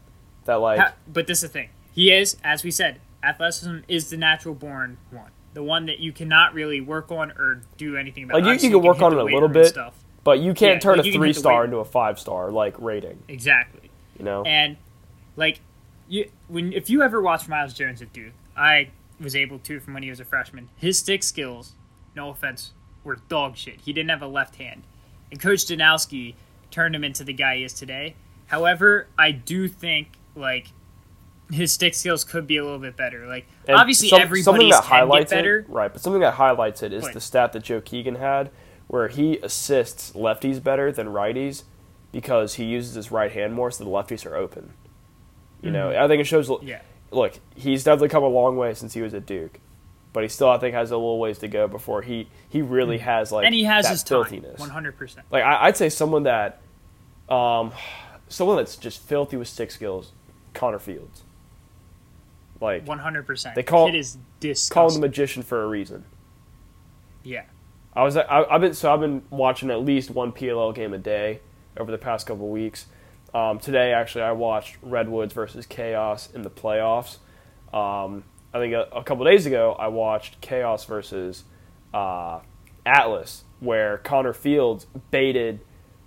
that 0.44 0.56
like 0.56 0.78
Ha- 0.80 0.94
but 1.06 1.26
this 1.26 1.38
is 1.42 1.50
the 1.50 1.52
thing. 1.60 1.68
He 1.92 2.12
is, 2.12 2.36
as 2.42 2.64
we 2.64 2.70
said, 2.70 3.00
athleticism 3.22 3.78
is 3.88 4.10
the 4.10 4.16
natural 4.16 4.54
born 4.54 4.98
one, 5.10 5.30
the 5.54 5.62
one 5.62 5.86
that 5.86 6.00
you 6.00 6.12
cannot 6.12 6.52
really 6.54 6.80
work 6.80 7.10
on 7.12 7.30
or 7.32 7.62
do 7.76 7.96
anything 7.96 8.24
about. 8.24 8.34
Like, 8.34 8.44
you- 8.44 8.50
Obviously, 8.50 8.68
you 8.70 8.78
can 8.80 8.86
work 8.86 9.00
on 9.00 9.12
it 9.12 9.18
a 9.18 9.24
little 9.24 9.48
bit. 9.48 9.66
Stuff. 9.68 9.94
but 10.24 10.40
you 10.40 10.54
can't 10.54 10.74
Yeah, 10.76 10.78
turn 10.80 10.98
like, 10.98 11.06
a 11.06 11.12
three 11.12 11.32
star 11.32 11.64
into 11.64 11.76
a 11.78 11.84
five 11.84 12.18
star 12.18 12.50
like 12.50 12.74
rating. 12.78 13.22
Exactly. 13.28 13.90
You 14.18 14.24
know, 14.24 14.42
And 14.44 14.76
like 15.36 15.60
you 16.08 16.30
when 16.48 16.72
if 16.72 16.90
you 16.90 17.02
ever 17.02 17.20
watch 17.22 17.46
Miles 17.48 17.72
Jones 17.74 18.02
at 18.02 18.12
Duke, 18.12 18.32
I 18.56 18.90
was 19.24 19.34
able 19.34 19.58
to 19.60 19.80
from 19.80 19.94
when 19.94 20.02
he 20.02 20.10
was 20.10 20.20
a 20.20 20.24
freshman. 20.24 20.68
His 20.76 20.98
stick 20.98 21.22
skills, 21.22 21.72
no 22.14 22.28
offense, 22.30 22.72
were 23.02 23.16
dog 23.28 23.56
shit. 23.56 23.80
He 23.80 23.92
didn't 23.92 24.10
have 24.10 24.22
a 24.22 24.26
left 24.28 24.56
hand. 24.56 24.84
And 25.30 25.40
Coach 25.40 25.66
Danowski 25.66 26.34
turned 26.70 26.94
him 26.94 27.02
into 27.02 27.24
the 27.24 27.32
guy 27.32 27.56
he 27.56 27.64
is 27.64 27.72
today. 27.72 28.14
However, 28.46 29.08
I 29.18 29.32
do 29.32 29.66
think 29.68 30.08
like 30.36 30.68
his 31.50 31.72
stick 31.72 31.94
skills 31.94 32.24
could 32.24 32.46
be 32.46 32.56
a 32.56 32.62
little 32.64 32.78
bit 32.78 32.96
better. 32.96 33.26
Like 33.26 33.46
And 33.66 33.76
obviously 33.76 34.08
some- 34.08 34.20
everybody's 34.22 34.44
something 34.44 34.68
that 34.68 34.82
can 34.82 34.82
get 34.82 34.88
highlights 34.98 35.30
better. 35.32 35.58
It, 35.60 35.66
right, 35.68 35.92
but 35.92 36.00
something 36.02 36.20
that 36.20 36.34
highlights 36.34 36.82
it 36.82 36.92
is 36.92 37.04
But- 37.04 37.14
the 37.14 37.20
stat 37.20 37.52
that 37.52 37.62
Joe 37.64 37.80
Keegan 37.80 38.16
had, 38.16 38.50
where 38.86 39.08
he 39.08 39.38
assists 39.38 40.12
lefties 40.12 40.62
better 40.62 40.92
than 40.92 41.08
righties 41.08 41.64
because 42.12 42.54
he 42.54 42.64
uses 42.64 42.94
his 42.94 43.10
right 43.10 43.32
hand 43.32 43.54
more, 43.54 43.70
so 43.70 43.82
the 43.84 43.90
lefties 43.90 44.24
are 44.26 44.36
open. 44.36 44.72
You 45.62 45.70
know, 45.70 45.90
I 45.98 46.06
think 46.08 46.20
it 46.20 46.24
shows. 46.24 46.48
Mm-hmm. 46.48 46.66
Yeah. 46.66 46.80
Look, 47.14 47.38
he's 47.54 47.84
definitely 47.84 48.08
come 48.08 48.22
a 48.22 48.28
long 48.28 48.56
way 48.56 48.74
since 48.74 48.92
he 48.94 49.00
was 49.02 49.14
at 49.14 49.24
Duke, 49.26 49.60
but 50.12 50.22
he 50.24 50.28
still, 50.28 50.48
I 50.48 50.58
think, 50.58 50.74
has 50.74 50.90
a 50.90 50.96
little 50.96 51.18
ways 51.18 51.38
to 51.38 51.48
go 51.48 51.68
before 51.68 52.02
he 52.02 52.28
he 52.48 52.60
really 52.62 52.98
has 52.98 53.30
like 53.32 53.42
Mm-hmm. 53.42 53.46
and 53.46 53.54
he 53.54 53.64
has 53.64 53.84
that 53.86 53.90
his 53.92 54.02
filthiness. 54.02 54.58
One 54.60 54.70
hundred 54.70 54.96
percent. 54.96 55.26
Like 55.30 55.44
I, 55.44 55.66
I'd 55.66 55.76
say 55.76 55.88
someone 55.88 56.24
that, 56.24 56.60
um, 57.28 57.72
someone 58.28 58.56
that's 58.56 58.76
just 58.76 59.00
filthy 59.02 59.36
with 59.36 59.48
stick 59.48 59.70
skills, 59.70 60.12
Connor 60.54 60.78
Fields. 60.78 61.22
Like 62.60 62.86
One 62.86 62.98
hundred 62.98 63.26
percent. 63.26 63.54
They 63.54 63.62
call- 63.62 63.88
it 63.88 63.94
is 63.94 64.16
disgusting. 64.40 64.74
call 64.74 64.88
him 64.88 64.94
the 65.00 65.06
magician 65.06 65.42
for 65.42 65.62
a 65.62 65.66
reason. 65.66 66.04
yeah. 67.22 67.44
I 67.96 68.02
was 68.02 68.16
I, 68.16 68.24
I've 68.50 68.60
been 68.60 68.74
so 68.74 68.92
I've 68.92 68.98
been 68.98 69.22
watching 69.30 69.70
at 69.70 69.80
least 69.84 70.10
one 70.10 70.32
PLL 70.32 70.74
game 70.74 70.92
a 70.94 70.98
day 70.98 71.38
over 71.76 71.92
the 71.92 71.98
past 71.98 72.26
couple 72.26 72.46
of 72.46 72.50
weeks. 72.50 72.86
Um, 73.34 73.58
today 73.58 73.92
actually 73.92 74.22
I 74.22 74.32
watched 74.32 74.76
Redwoods 74.80 75.34
versus 75.34 75.66
Chaos 75.66 76.30
in 76.32 76.42
the 76.42 76.50
playoffs. 76.50 77.18
Um, 77.72 78.24
I 78.52 78.58
think 78.58 78.72
a, 78.74 78.82
a 78.94 79.02
couple 79.02 79.24
days 79.24 79.44
ago 79.46 79.72
I 79.78 79.88
watched 79.88 80.40
Chaos 80.40 80.84
versus 80.84 81.42
uh, 81.92 82.40
Atlas 82.86 83.44
where 83.60 83.98
Connor 83.98 84.32
Fields 84.32 84.86
baited. 85.10 85.60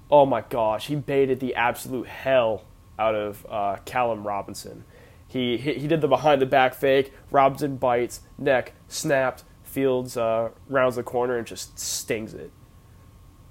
Oh 0.09 0.25
my 0.25 0.41
gosh, 0.41 0.87
he 0.87 0.95
baited 0.95 1.41
the 1.41 1.53
absolute 1.55 2.07
hell 2.07 2.63
out 2.97 3.15
of 3.15 3.45
uh, 3.49 3.77
Callum 3.83 4.25
Robinson. 4.25 4.85
He, 5.27 5.57
he 5.57 5.73
he 5.73 5.87
did 5.87 5.99
the 5.99 6.07
behind 6.07 6.41
the 6.41 6.45
back 6.45 6.73
fake. 6.73 7.11
Robinson 7.31 7.75
bites, 7.75 8.21
neck 8.37 8.73
snapped. 8.87 9.43
Fields 9.63 10.15
uh, 10.15 10.49
rounds 10.69 10.95
the 10.95 11.03
corner 11.03 11.37
and 11.37 11.45
just 11.45 11.77
stings 11.77 12.33
it. 12.33 12.51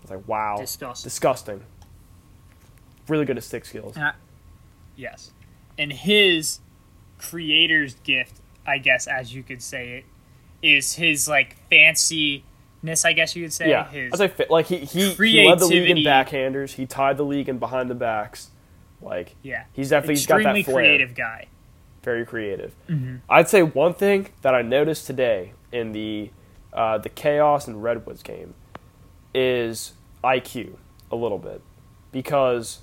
It's 0.00 0.11
like 0.11 0.26
wow, 0.26 0.56
Disgusting. 0.59 1.06
disgusting. 1.06 1.64
Really 3.09 3.25
good 3.25 3.37
at 3.37 3.45
stick 3.45 3.65
skills. 3.65 3.97
I- 3.97 4.13
yes. 4.97 5.33
And 5.79 5.93
his 5.93 6.61
creator's 7.19 7.95
gift, 7.97 8.41
I 8.67 8.79
guess, 8.79 9.07
as 9.07 9.35
you 9.35 9.43
could 9.43 9.63
say 9.63 9.99
it, 9.99 10.05
is 10.63 10.95
his 10.95 11.29
like 11.29 11.57
fanciness, 11.71 13.05
I 13.05 13.13
guess 13.13 13.37
you 13.37 13.45
could 13.45 13.53
say. 13.53 13.69
Yeah, 13.71 13.89
his 13.89 14.13
as 14.15 14.21
I 14.21 14.29
fit, 14.29 14.51
like 14.51 14.67
he 14.67 14.79
he, 14.79 15.11
he 15.13 15.47
led 15.47 15.59
the 15.59 15.67
league 15.67 15.91
in 15.91 15.99
backhanders. 15.99 16.73
He 16.73 16.87
tied 16.87 17.17
the 17.17 17.25
league 17.25 17.49
in 17.49 17.59
behind 17.59 17.91
the 17.91 17.95
backs. 17.95 18.51
Like 19.03 19.37
yeah, 19.43 19.65
he's 19.73 19.91
definitely 19.91 20.15
he's 20.15 20.27
got 20.27 20.43
that 20.43 20.65
flair. 20.65 20.75
creative 20.77 21.15
guy. 21.15 21.47
very 22.03 22.25
creative. 22.25 22.75
I'd 23.29 23.49
say 23.49 23.63
one 23.63 23.93
thing 23.95 24.29
that 24.43 24.55
I 24.55 24.63
noticed 24.63 25.07
today 25.07 25.53
in 25.71 25.93
the 25.93 26.31
uh, 26.73 26.99
the 26.99 27.11
Chaos 27.11 27.69
and 27.69 27.83
Redwoods 27.83 28.23
game 28.23 28.55
is 29.35 29.93
IQ 30.25 30.77
a 31.13 31.17
little 31.17 31.39
bit 31.39 31.61
because 32.13 32.81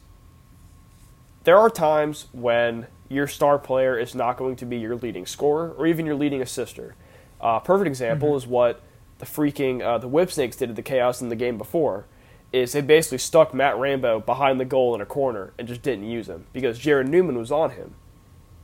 there 1.44 1.58
are 1.58 1.70
times 1.70 2.28
when 2.32 2.88
your 3.10 3.28
star 3.28 3.60
player 3.60 3.98
is 3.98 4.16
not 4.16 4.38
going 4.38 4.56
to 4.58 4.66
be 4.66 4.78
your 4.78 4.96
leading 4.96 5.26
scorer 5.26 5.72
or 5.78 5.86
even 5.86 6.06
your 6.06 6.16
leading 6.16 6.42
assister. 6.42 6.96
Uh, 7.40 7.60
perfect 7.60 7.88
example 7.88 8.36
is 8.36 8.48
what 8.48 8.82
the 9.20 9.26
freaking 9.26 9.82
uh, 9.82 9.98
the 9.98 10.08
Whipsnakes 10.08 10.56
did 10.56 10.70
at 10.70 10.76
the 10.76 10.82
Chaos 10.82 11.22
in 11.22 11.30
the 11.30 11.36
game 11.36 11.58
before. 11.58 12.06
Is 12.52 12.72
they 12.74 12.82
basically 12.82 13.18
stuck 13.18 13.52
Matt 13.54 13.78
Rambo 13.78 14.20
behind 14.20 14.60
the 14.60 14.66
goal 14.66 14.94
in 14.94 15.02
a 15.02 15.06
corner 15.08 15.54
and 15.58 15.68
just 15.68 15.82
didn't 15.82 16.06
use 16.08 16.30
him 16.30 16.46
because 16.54 16.80
Jarrod 16.80 17.08
Neumann 17.08 17.38
was 17.38 17.52
on 17.52 17.72
him. 17.72 17.96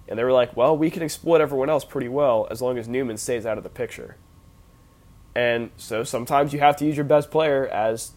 And 0.07 0.17
they 0.17 0.23
were 0.23 0.31
like, 0.31 0.55
well, 0.55 0.77
we 0.77 0.89
can 0.91 1.01
exploit 1.03 1.41
everyone 1.41 1.69
else 1.69 1.83
pretty 1.85 2.07
well 2.07 2.47
as 2.51 2.61
long 2.61 2.77
as 2.77 2.87
Neumann 2.87 3.17
stays 3.17 3.45
out 3.47 3.57
of 3.57 3.63
the 3.63 3.69
picture. 3.69 4.15
And 5.35 5.71
so 5.77 6.03
sometimes 6.03 6.53
you 6.53 6.59
have 6.59 6.75
to 6.77 6.85
use 6.85 6.95
your 6.97 7.03
best 7.05 7.31
player 7.31 7.67
as 7.67 8.11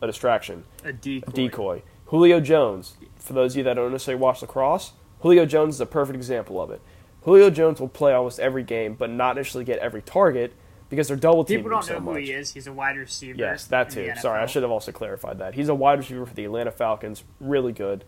a 0.00 0.06
distraction, 0.06 0.64
A 0.84 0.92
decoy. 0.92 1.28
a 1.28 1.30
decoy. 1.32 1.82
Julio 2.06 2.40
Jones, 2.40 2.96
for 3.22 3.32
those 3.32 3.52
of 3.52 3.58
you 3.58 3.64
that 3.64 3.74
don't 3.74 3.92
necessarily 3.92 4.20
watch 4.20 4.42
lacrosse, 4.42 4.92
Julio 5.20 5.46
Jones 5.46 5.76
is 5.76 5.80
a 5.80 5.86
perfect 5.86 6.16
example 6.16 6.60
of 6.60 6.70
it. 6.70 6.80
Julio 7.22 7.50
Jones 7.50 7.80
will 7.80 7.88
play 7.88 8.12
almost 8.12 8.40
every 8.40 8.62
game, 8.64 8.94
but 8.94 9.08
not 9.10 9.36
necessarily 9.36 9.64
get 9.64 9.78
every 9.78 10.02
target 10.02 10.52
because 10.90 11.08
they're 11.08 11.16
double 11.16 11.44
teaming 11.44 11.64
People 11.64 11.70
don't 11.76 11.84
so 11.84 11.94
know 11.94 12.00
who 12.00 12.12
much. 12.14 12.22
he 12.24 12.32
is. 12.32 12.52
He's 12.52 12.66
a 12.66 12.72
wide 12.72 12.96
receiver. 12.96 13.38
Yes, 13.38 13.66
that 13.68 13.90
too. 13.90 14.12
Sorry, 14.20 14.42
I 14.42 14.46
should 14.46 14.62
have 14.62 14.72
also 14.72 14.92
clarified 14.92 15.38
that. 15.38 15.54
He's 15.54 15.68
a 15.68 15.74
wide 15.74 15.98
receiver 15.98 16.26
for 16.26 16.34
the 16.34 16.44
Atlanta 16.44 16.70
Falcons, 16.70 17.24
really 17.40 17.72
good. 17.72 18.04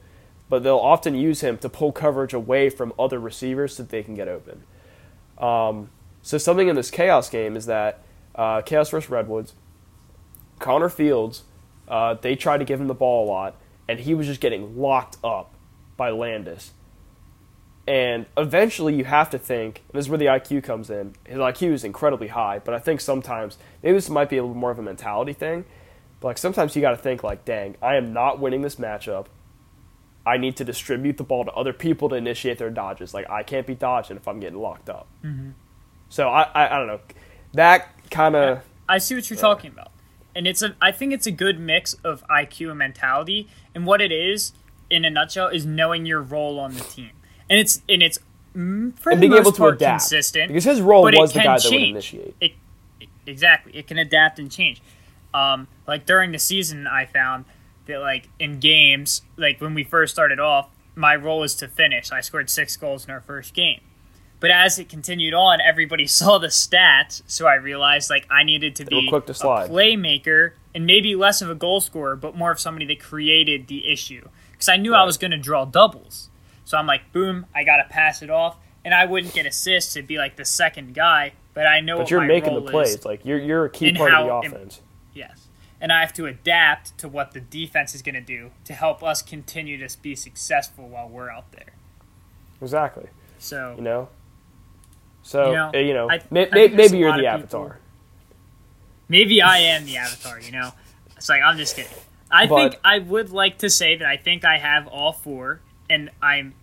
But 0.51 0.63
they'll 0.63 0.77
often 0.77 1.15
use 1.15 1.41
him 1.41 1.57
to 1.59 1.69
pull 1.71 1.93
coverage 1.93 2.35
away 2.35 2.69
from 2.69 2.93
other 2.99 3.19
receivers 3.19 3.77
so 3.77 3.85
that 3.85 3.91
they 3.91 4.03
can 4.03 4.15
get 4.15 4.29
open. 4.29 4.65
Um, 5.39 5.91
so 6.21 6.37
something 6.37 6.69
in 6.69 6.77
this 6.77 6.91
chaos 6.91 7.31
game 7.31 7.57
is 7.57 7.67
that 7.67 8.03
uh, 8.35 8.61
Chaos 8.63 8.91
versus 8.91 9.09
Redwoods, 9.09 9.55
Connor 10.59 10.89
Fields, 10.89 11.45
uh, 11.89 12.15
they 12.15 12.37
try 12.37 12.59
to 12.59 12.65
give 12.65 12.81
him 12.81 12.89
the 12.89 12.95
ball 12.95 13.27
a 13.27 13.29
lot, 13.29 13.57
and 13.89 14.01
he 14.01 14.15
was 14.15 14.27
just 14.27 14.41
getting 14.41 14.79
locked 14.79 15.17
up 15.23 15.55
by 15.97 16.11
Landis. 16.11 16.73
And 17.87 18.25
eventually, 18.37 18.95
you 18.95 19.05
have 19.05 19.29
to 19.31 19.39
think, 19.39 19.85
this 19.93 20.07
is 20.07 20.09
where 20.09 20.19
the 20.19 20.27
IQ 20.27 20.65
comes 20.65 20.89
in. 20.89 21.15
His 21.25 21.37
IQ 21.37 21.73
is 21.73 21.85
incredibly 21.85 22.29
high, 22.29 22.59
but 22.59 22.73
I 22.73 22.79
think 22.79 23.01
sometimes 23.01 23.59
maybe 23.83 23.95
this 23.95 24.09
might 24.09 24.31
be 24.31 24.39
a 24.39 24.43
little 24.43 24.57
more 24.57 24.71
of 24.71 24.79
a 24.79 24.83
mentality 24.83 25.35
thing. 25.35 25.67
But 26.21 26.29
like 26.29 26.39
sometimes 26.39 26.75
you 26.75 26.81
got 26.81 26.93
to 26.93 26.97
think 26.97 27.23
like, 27.23 27.45
dang, 27.45 27.77
I 27.83 27.97
am 27.97 28.15
not 28.15 28.41
winning 28.41 28.63
this 28.63 28.77
matchup. 28.77 29.27
I 30.27 30.39
need 30.39 30.57
to 30.57 30.65
distribute 30.65 31.19
the 31.19 31.25
ball 31.25 31.45
to 31.45 31.53
other 31.53 31.75
people 31.75 32.09
to 32.09 32.15
initiate 32.15 32.57
their 32.57 32.71
dodges. 32.71 33.13
Like 33.13 33.29
I 33.29 33.43
can't 33.43 33.67
be 33.67 33.75
dodging 33.75 34.17
if 34.17 34.27
I'm 34.27 34.41
getting 34.41 34.59
locked 34.59 34.89
up. 34.89 35.07
Mm-hmm. 35.23 35.51
So 36.09 36.29
I, 36.31 36.43
I 36.55 36.75
I 36.75 36.79
don't 36.79 36.87
know. 36.87 37.01
That 37.53 38.11
kind 38.11 38.35
of 38.35 38.63
I 38.89 38.99
see 38.99 39.15
what 39.15 39.29
you're 39.29 39.39
talking 39.39 39.71
about, 39.71 39.91
and 40.35 40.47
it's 40.47 40.63
a. 40.63 40.75
I 40.81 40.91
think 40.93 41.13
it's 41.13 41.27
a 41.27 41.31
good 41.31 41.59
mix 41.61 41.95
of 42.05 42.25
IQ 42.29 42.71
and 42.71 42.79
mentality, 42.79 43.49
and 43.75 43.87
what 43.87 44.01
it 44.01 44.13
is, 44.13 44.53
in 44.91 45.05
a 45.05 45.11
nutshell, 45.11 45.49
is 45.49 45.65
knowing 45.67 46.07
your 46.07 46.21
role 46.23 46.59
on 46.59 46.75
the 46.75 46.81
team, 46.81 47.11
and 47.49 47.59
it's 47.59 47.83
and 47.89 48.03
it's 48.03 48.19
mm, 48.57 48.97
for 48.99 49.11
and 49.13 49.21
being 49.21 49.33
able 49.35 49.53
to 49.53 49.67
adapt 49.67 50.03
consistent 50.03 50.49
because 50.49 50.65
his 50.65 50.81
role 50.81 51.05
was 51.05 51.33
the 51.33 51.39
guy 51.41 51.59
that 51.59 51.71
would 51.71 51.83
initiate. 51.83 52.37
It, 52.41 52.53
it- 53.01 53.09
exactly. 53.27 53.75
It 53.77 53.87
can 53.87 53.99
adapt 53.99 54.39
and 54.39 54.51
change. 54.51 54.83
Um, 55.33 55.67
like 55.87 56.07
during 56.07 56.33
the 56.33 56.39
season, 56.39 56.87
I 56.87 57.07
found 57.07 57.45
that 57.87 58.01
like 58.01 58.29
in 58.39 58.61
games, 58.61 59.23
like 59.37 59.61
when 59.61 59.75
we 59.75 59.83
first 59.85 60.13
started 60.15 60.39
off, 60.41 60.69
my 60.95 61.17
role 61.17 61.41
was 61.41 61.55
to 61.57 61.69
finish. 61.69 62.13
I 62.13 62.21
scored 62.21 62.49
six 62.51 62.77
goals 62.77 63.05
in 63.05 63.11
our 63.11 63.21
first 63.21 63.53
game. 63.55 63.81
But 64.45 64.51
as 64.51 64.79
it 64.79 64.91
continued 64.91 65.33
on, 65.33 65.63
everybody 65.63 66.07
saw 66.21 66.37
the 66.37 66.49
stats, 66.49 67.23
so 67.27 67.47
I 67.47 67.55
realized 67.55 68.11
like 68.11 68.27
I 68.31 68.43
needed 68.45 68.77
to 68.77 68.85
They 68.85 68.91
be 69.01 69.09
quick 69.09 69.25
to 69.25 69.33
slide. 69.33 69.71
a 69.71 69.73
playmaker 69.73 70.53
and 70.75 70.85
maybe 70.85 71.15
less 71.15 71.41
of 71.41 71.49
a 71.49 71.55
goal 71.55 71.81
scorer, 71.81 72.15
but 72.15 72.37
more 72.37 72.51
of 72.51 72.61
somebody 72.61 72.85
that 72.89 73.01
created 73.01 73.69
the 73.69 73.91
issue. 73.91 74.29
Because 74.53 74.69
I 74.69 74.77
knew 74.77 74.95
I 74.95 75.05
was 75.05 75.17
going 75.17 75.31
to 75.31 75.39
draw 75.39 75.65
doubles, 75.65 76.29
so 76.67 76.77
I'm 76.77 76.87
like, 76.87 77.11
boom, 77.11 77.47
I 77.55 77.65
got 77.65 77.79
to 77.79 77.85
pass 77.85 78.21
it 78.21 78.29
off, 78.29 78.59
and 78.85 78.93
I 78.93 79.07
wouldn't 79.07 79.33
get 79.33 79.47
assists 79.47 79.95
to 79.95 80.03
be 80.03 80.19
like 80.19 80.37
the 80.37 80.45
second 80.45 80.95
guy, 80.95 81.33
but 81.55 81.67
I 81.67 81.81
know 81.81 81.97
But 81.97 82.11
you're 82.11 82.21
making 82.21 82.53
the 82.55 82.61
plays. 82.61 82.97
is. 82.97 83.05
Like 83.07 83.25
you're 83.25 83.39
you're 83.41 83.65
a 83.65 83.71
key 83.71 83.89
and 83.89 83.97
part 83.97 84.13
of 84.13 84.27
the 84.27 84.31
how- 84.31 84.43
offense. 84.43 84.83
Yes. 85.15 85.47
And 85.81 85.91
I 85.91 86.01
have 86.01 86.13
to 86.15 86.27
adapt 86.27 86.99
to 86.99 87.09
what 87.09 87.33
the 87.33 87.41
defense 87.41 87.95
is 87.95 88.03
going 88.03 88.15
to 88.15 88.21
do 88.21 88.51
to 88.65 88.75
help 88.75 89.03
us 89.03 89.23
continue 89.23 89.79
to 89.89 89.99
be 90.03 90.15
successful 90.15 90.87
while 90.87 91.09
we're 91.09 91.31
out 91.31 91.51
there. 91.53 91.73
Exactly. 92.61 93.07
So 93.39 93.75
You 93.79 93.83
know. 93.83 94.09
So 95.25 95.47
You 95.49 95.53
know, 95.57 95.71
uh, 95.75 95.79
you 95.79 95.95
know, 95.95 96.11
I- 96.11 96.21
may, 96.31 96.47
I 96.47 96.51
may, 96.51 96.51
think 96.69 96.77
there's 96.77 96.93
maybe 96.93 96.99
you're 97.01 97.11
the 97.17 97.27
of 97.35 97.41
people- 97.43 97.61
avatar. 97.63 97.79
maybe 99.09 99.43
I 99.43 99.59
am 99.59 99.85
the 99.87 99.97
avatar, 99.97 100.39
you 100.41 100.53
know? 100.53 100.73
It's 101.17 101.29
like, 101.29 101.43
I'm 101.43 101.57
just 101.57 101.75
kidding. 101.77 101.91
I 102.31 102.47
But- 102.47 102.57
think 102.73 102.81
I 102.85 102.99
would 102.99 103.31
like 103.31 103.59
to 103.59 103.71
say 103.71 103.97
that 103.97 104.07
I 104.07 104.17
think 104.19 104.45
I 104.45 104.59
have 104.59 104.87
all 104.87 105.13
four, 105.13 105.61
and 105.89 106.11
I'm, 106.23 106.55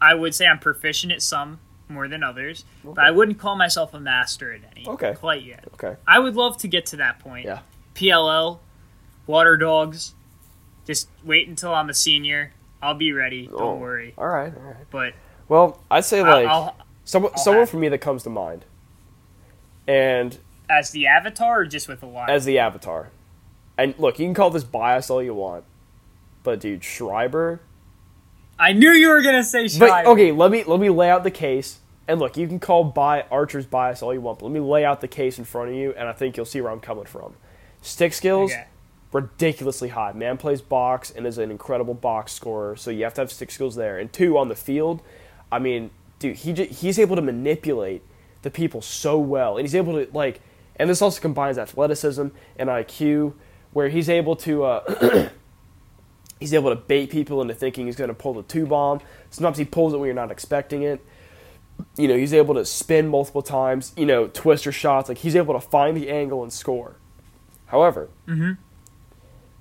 I 0.00 0.14
would 0.14 0.34
say 0.34 0.46
I'm 0.46 0.58
proficient 0.58 1.12
at 1.12 1.22
some 1.22 1.60
more 1.88 2.08
than 2.08 2.22
others, 2.24 2.64
but 2.82 2.98
I 3.04 3.10
wouldn't 3.12 3.38
call 3.38 3.54
myself 3.56 3.94
a 3.94 4.00
master 4.00 4.52
at 4.52 4.60
any 4.74 4.86
Okay. 4.88 5.14
quite 5.14 5.42
yet. 5.42 5.64
Okay. 5.74 5.96
I 6.06 6.18
would 6.18 6.34
love 6.34 6.56
to 6.58 6.68
get 6.68 6.86
to 6.86 6.96
that 6.96 7.20
point. 7.20 7.44
Yeah. 7.46 7.60
PLL, 7.94 8.58
Water 9.28 9.56
Dogs, 9.56 10.14
just 10.86 11.08
wait 11.22 11.46
until 11.46 11.72
I'm 11.74 11.88
a 11.90 11.94
senior. 11.94 12.52
I'll 12.82 12.94
be 12.94 13.12
ready. 13.12 13.46
Don't 13.46 13.60
Oh, 13.60 13.74
worry. 13.76 14.14
All 14.18 14.26
right. 14.28 14.52
All 14.56 14.62
right. 14.62 14.76
But 14.90 15.14
Well, 15.48 15.78
I'd 15.90 16.04
say 16.04 16.20
I'll- 16.20 16.26
like 16.26 16.46
I'll, 16.48 16.76
someone 17.04 17.32
I'll 17.36 17.42
someone 17.42 17.60
have 17.62 17.70
for 17.70 17.76
me 17.78 17.88
that 17.88 17.98
comes 17.98 18.22
to 18.24 18.30
mind, 18.30 18.64
and 19.86 20.38
as 20.68 20.90
the 20.90 21.06
avatar 21.06 21.60
or 21.60 21.66
just 21.66 21.88
with 21.88 22.02
a 22.02 22.06
line? 22.06 22.30
as 22.30 22.44
the 22.44 22.58
avatar, 22.58 23.10
and 23.76 23.94
look, 23.98 24.18
you 24.18 24.26
can 24.26 24.34
call 24.34 24.50
this 24.50 24.64
bias 24.64 25.10
all 25.10 25.22
you 25.22 25.34
want, 25.34 25.64
but 26.42 26.60
dude, 26.60 26.82
Schreiber. 26.84 27.60
I 28.58 28.72
knew 28.72 28.90
you 28.90 29.08
were 29.08 29.22
gonna 29.22 29.42
say 29.44 29.64
But 29.64 29.70
Schreiber. 29.72 30.08
okay, 30.10 30.32
let 30.32 30.50
me 30.50 30.64
let 30.64 30.80
me 30.80 30.88
lay 30.90 31.10
out 31.10 31.24
the 31.24 31.30
case. 31.30 31.78
And 32.06 32.20
look, 32.20 32.36
you 32.36 32.46
can 32.46 32.60
call 32.60 32.84
by 32.84 33.22
Archer's 33.30 33.64
bias 33.64 34.02
all 34.02 34.12
you 34.12 34.20
want, 34.20 34.38
but 34.38 34.44
let 34.46 34.52
me 34.52 34.60
lay 34.60 34.84
out 34.84 35.00
the 35.00 35.08
case 35.08 35.38
in 35.38 35.44
front 35.46 35.70
of 35.70 35.74
you, 35.74 35.94
and 35.96 36.06
I 36.06 36.12
think 36.12 36.36
you'll 36.36 36.44
see 36.44 36.60
where 36.60 36.70
I'm 36.70 36.80
coming 36.80 37.06
from. 37.06 37.32
Stick 37.80 38.12
skills, 38.12 38.52
Okay. 38.52 38.64
ridiculously 39.10 39.88
high. 39.88 40.12
Man 40.12 40.36
plays 40.36 40.60
box 40.60 41.10
and 41.10 41.26
is 41.26 41.38
an 41.38 41.50
incredible 41.50 41.94
box 41.94 42.32
scorer, 42.32 42.76
so 42.76 42.90
you 42.90 43.04
have 43.04 43.14
to 43.14 43.22
have 43.22 43.32
stick 43.32 43.50
skills 43.50 43.74
there. 43.74 43.98
And 43.98 44.12
two, 44.12 44.36
on 44.36 44.48
the 44.48 44.54
field, 44.54 45.00
I 45.50 45.58
mean, 45.58 45.92
dude, 46.18 46.36
he 46.36 46.52
j- 46.52 46.66
he's 46.66 46.98
able 46.98 47.16
to 47.16 47.22
manipulate 47.22 48.02
the 48.42 48.50
people 48.50 48.82
so 48.82 49.18
well, 49.18 49.56
and 49.56 49.64
he's 49.66 49.74
able 49.74 49.92
to 49.94 50.10
like, 50.12 50.40
and 50.76 50.88
this 50.90 51.00
also 51.02 51.20
combines 51.20 51.56
athleticism 51.58 52.28
and 52.58 52.68
IQ, 52.68 53.34
where 53.72 53.88
he's 53.88 54.08
able 54.08 54.36
to. 54.36 54.64
Uh, 54.64 55.28
He's 56.40 56.52
able 56.52 56.68
to 56.70 56.76
bait 56.76 57.10
people 57.10 57.40
into 57.40 57.54
thinking 57.54 57.86
he's 57.86 57.96
going 57.96 58.08
to 58.08 58.14
pull 58.14 58.34
the 58.34 58.42
two 58.42 58.66
bomb. 58.66 59.00
Sometimes 59.30 59.56
he 59.56 59.64
pulls 59.64 59.94
it 59.94 59.98
when 59.98 60.06
you're 60.08 60.14
not 60.14 60.30
expecting 60.32 60.82
it. 60.82 61.00
You 61.96 62.06
know, 62.08 62.16
he's 62.18 62.34
able 62.34 62.54
to 62.56 62.66
spin 62.66 63.08
multiple 63.08 63.40
times. 63.40 63.92
You 63.96 64.04
know, 64.04 64.26
twister 64.26 64.70
shots. 64.72 65.08
Like 65.08 65.18
he's 65.18 65.36
able 65.36 65.54
to 65.54 65.60
find 65.60 65.96
the 65.96 66.10
angle 66.10 66.42
and 66.42 66.52
score. 66.52 66.96
However, 67.66 68.10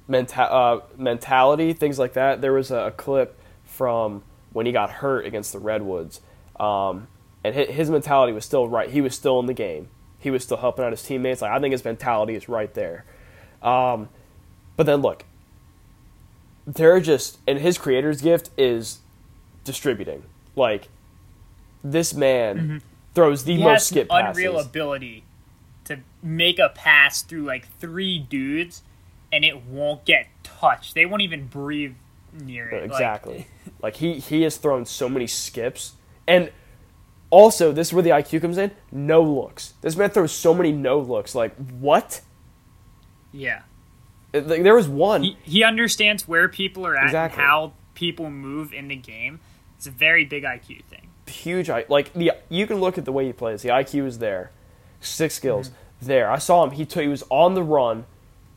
menta- 0.10 0.52
uh, 0.52 0.82
mentality, 0.98 1.72
things 1.74 1.98
like 2.00 2.14
that. 2.14 2.42
There 2.42 2.52
was 2.54 2.70
a, 2.72 2.88
a 2.88 2.92
clip 2.92 3.40
from 3.64 4.24
when 4.52 4.66
he 4.66 4.72
got 4.72 4.90
hurt 4.90 5.26
against 5.26 5.54
the 5.54 5.60
Redwoods, 5.60 6.20
um, 6.60 7.08
and 7.44 7.54
his 7.56 7.90
mentality 7.90 8.34
was 8.34 8.46
still 8.46 8.68
right. 8.68 8.90
He 8.90 9.02
was 9.02 9.16
still 9.16 9.40
in 9.40 9.46
the 9.48 9.54
game. 9.54 9.90
He 10.20 10.32
was 10.32 10.44
still 10.44 10.58
helping 10.58 10.86
out 10.86 10.92
his 10.92 11.04
teammates. 11.04 11.42
Like 11.42 11.52
I 11.52 11.60
think 11.60 11.72
his 11.74 11.84
mentality 11.84 12.36
is 12.36 12.48
right 12.48 12.74
there. 12.74 13.06
Um, 13.62 14.10
but 14.78 14.86
then 14.86 15.02
look, 15.02 15.26
they're 16.66 17.00
just 17.00 17.40
and 17.48 17.60
his 17.60 17.78
creator's 17.78 18.22
gift 18.22 18.50
is 18.58 19.00
distributing. 19.64 20.24
Like 20.56 20.88
this 21.84 22.14
man 22.14 22.82
throws 23.14 23.44
the 23.44 23.54
Mm-hmm. 23.54 23.58
he 23.60 23.64
most 23.66 23.74
has 23.74 23.88
skip 23.88 24.10
passes. 24.10 24.38
unreal 24.38 24.60
ability 24.60 25.24
to 25.86 26.00
make 26.22 26.60
a 26.60 26.70
pass 26.70 27.22
through 27.22 27.44
like 27.44 27.68
three 27.80 28.18
dudes, 28.20 28.84
and 29.34 29.44
it 29.44 29.66
won't 29.66 30.06
get 30.06 30.28
touched. 30.44 30.96
They 30.96 31.06
won't 31.06 31.22
even 31.22 31.48
breathe 31.48 31.96
near 32.32 32.70
it. 32.70 32.84
Like, 32.84 32.92
Exactly. 32.92 33.48
Like, 33.82 33.98
he 33.98 34.20
he 34.20 34.44
has 34.44 34.56
thrown 34.56 34.86
so 34.86 35.10
many 35.10 35.28
skips, 35.28 35.94
and 36.28 36.52
also 37.30 37.72
this 37.72 37.88
is 37.88 37.94
where 37.94 38.04
the 38.04 38.12
IQ 38.12 38.42
comes 38.42 38.58
in. 38.58 38.72
No 38.92 39.22
looks. 39.22 39.74
This 39.82 39.96
man 39.96 40.10
throws 40.10 40.32
so 40.32 40.54
many 40.54 40.72
no 40.72 41.00
looks. 41.00 41.36
Like 41.36 41.56
what? 41.56 42.22
yeah. 43.32 43.64
Like, 44.34 44.64
there 44.64 44.76
was 44.76 44.88
one. 44.88 45.22
He, 45.24 45.38
he 45.44 45.64
understands 45.64 46.28
where 46.28 46.50
people 46.50 46.88
are 46.88 46.96
at 46.96 47.06
Exactly. 47.06 47.42
and 47.42 47.48
how 47.48 47.74
people 47.94 48.30
move 48.30 48.74
in 48.74 48.88
the 48.88 48.96
game. 48.96 49.40
It's 49.78 49.88
a 49.88 49.92
very 49.92 50.26
big 50.26 50.44
IQ 50.44 50.84
thing. 50.86 51.10
huge 51.28 51.70
like 51.70 52.14
the 52.14 52.32
you 52.50 52.66
can 52.66 52.78
look 52.78 52.98
at 52.98 53.06
the 53.06 53.12
way 53.12 53.26
he 53.26 53.34
plays. 53.34 53.62
The 53.62 53.70
IQ 53.70 54.08
is 54.08 54.20
there. 54.20 54.52
Six 55.02 55.36
mm-hmm. 55.36 55.40
skills 55.40 55.72
there. 56.02 56.32
I 56.32 56.38
saw 56.38 56.64
him. 56.64 56.72
He 56.72 56.86
took, 56.86 57.04
he 57.04 57.08
was 57.10 57.24
on 57.30 57.54
the 57.54 57.64
run 57.64 58.06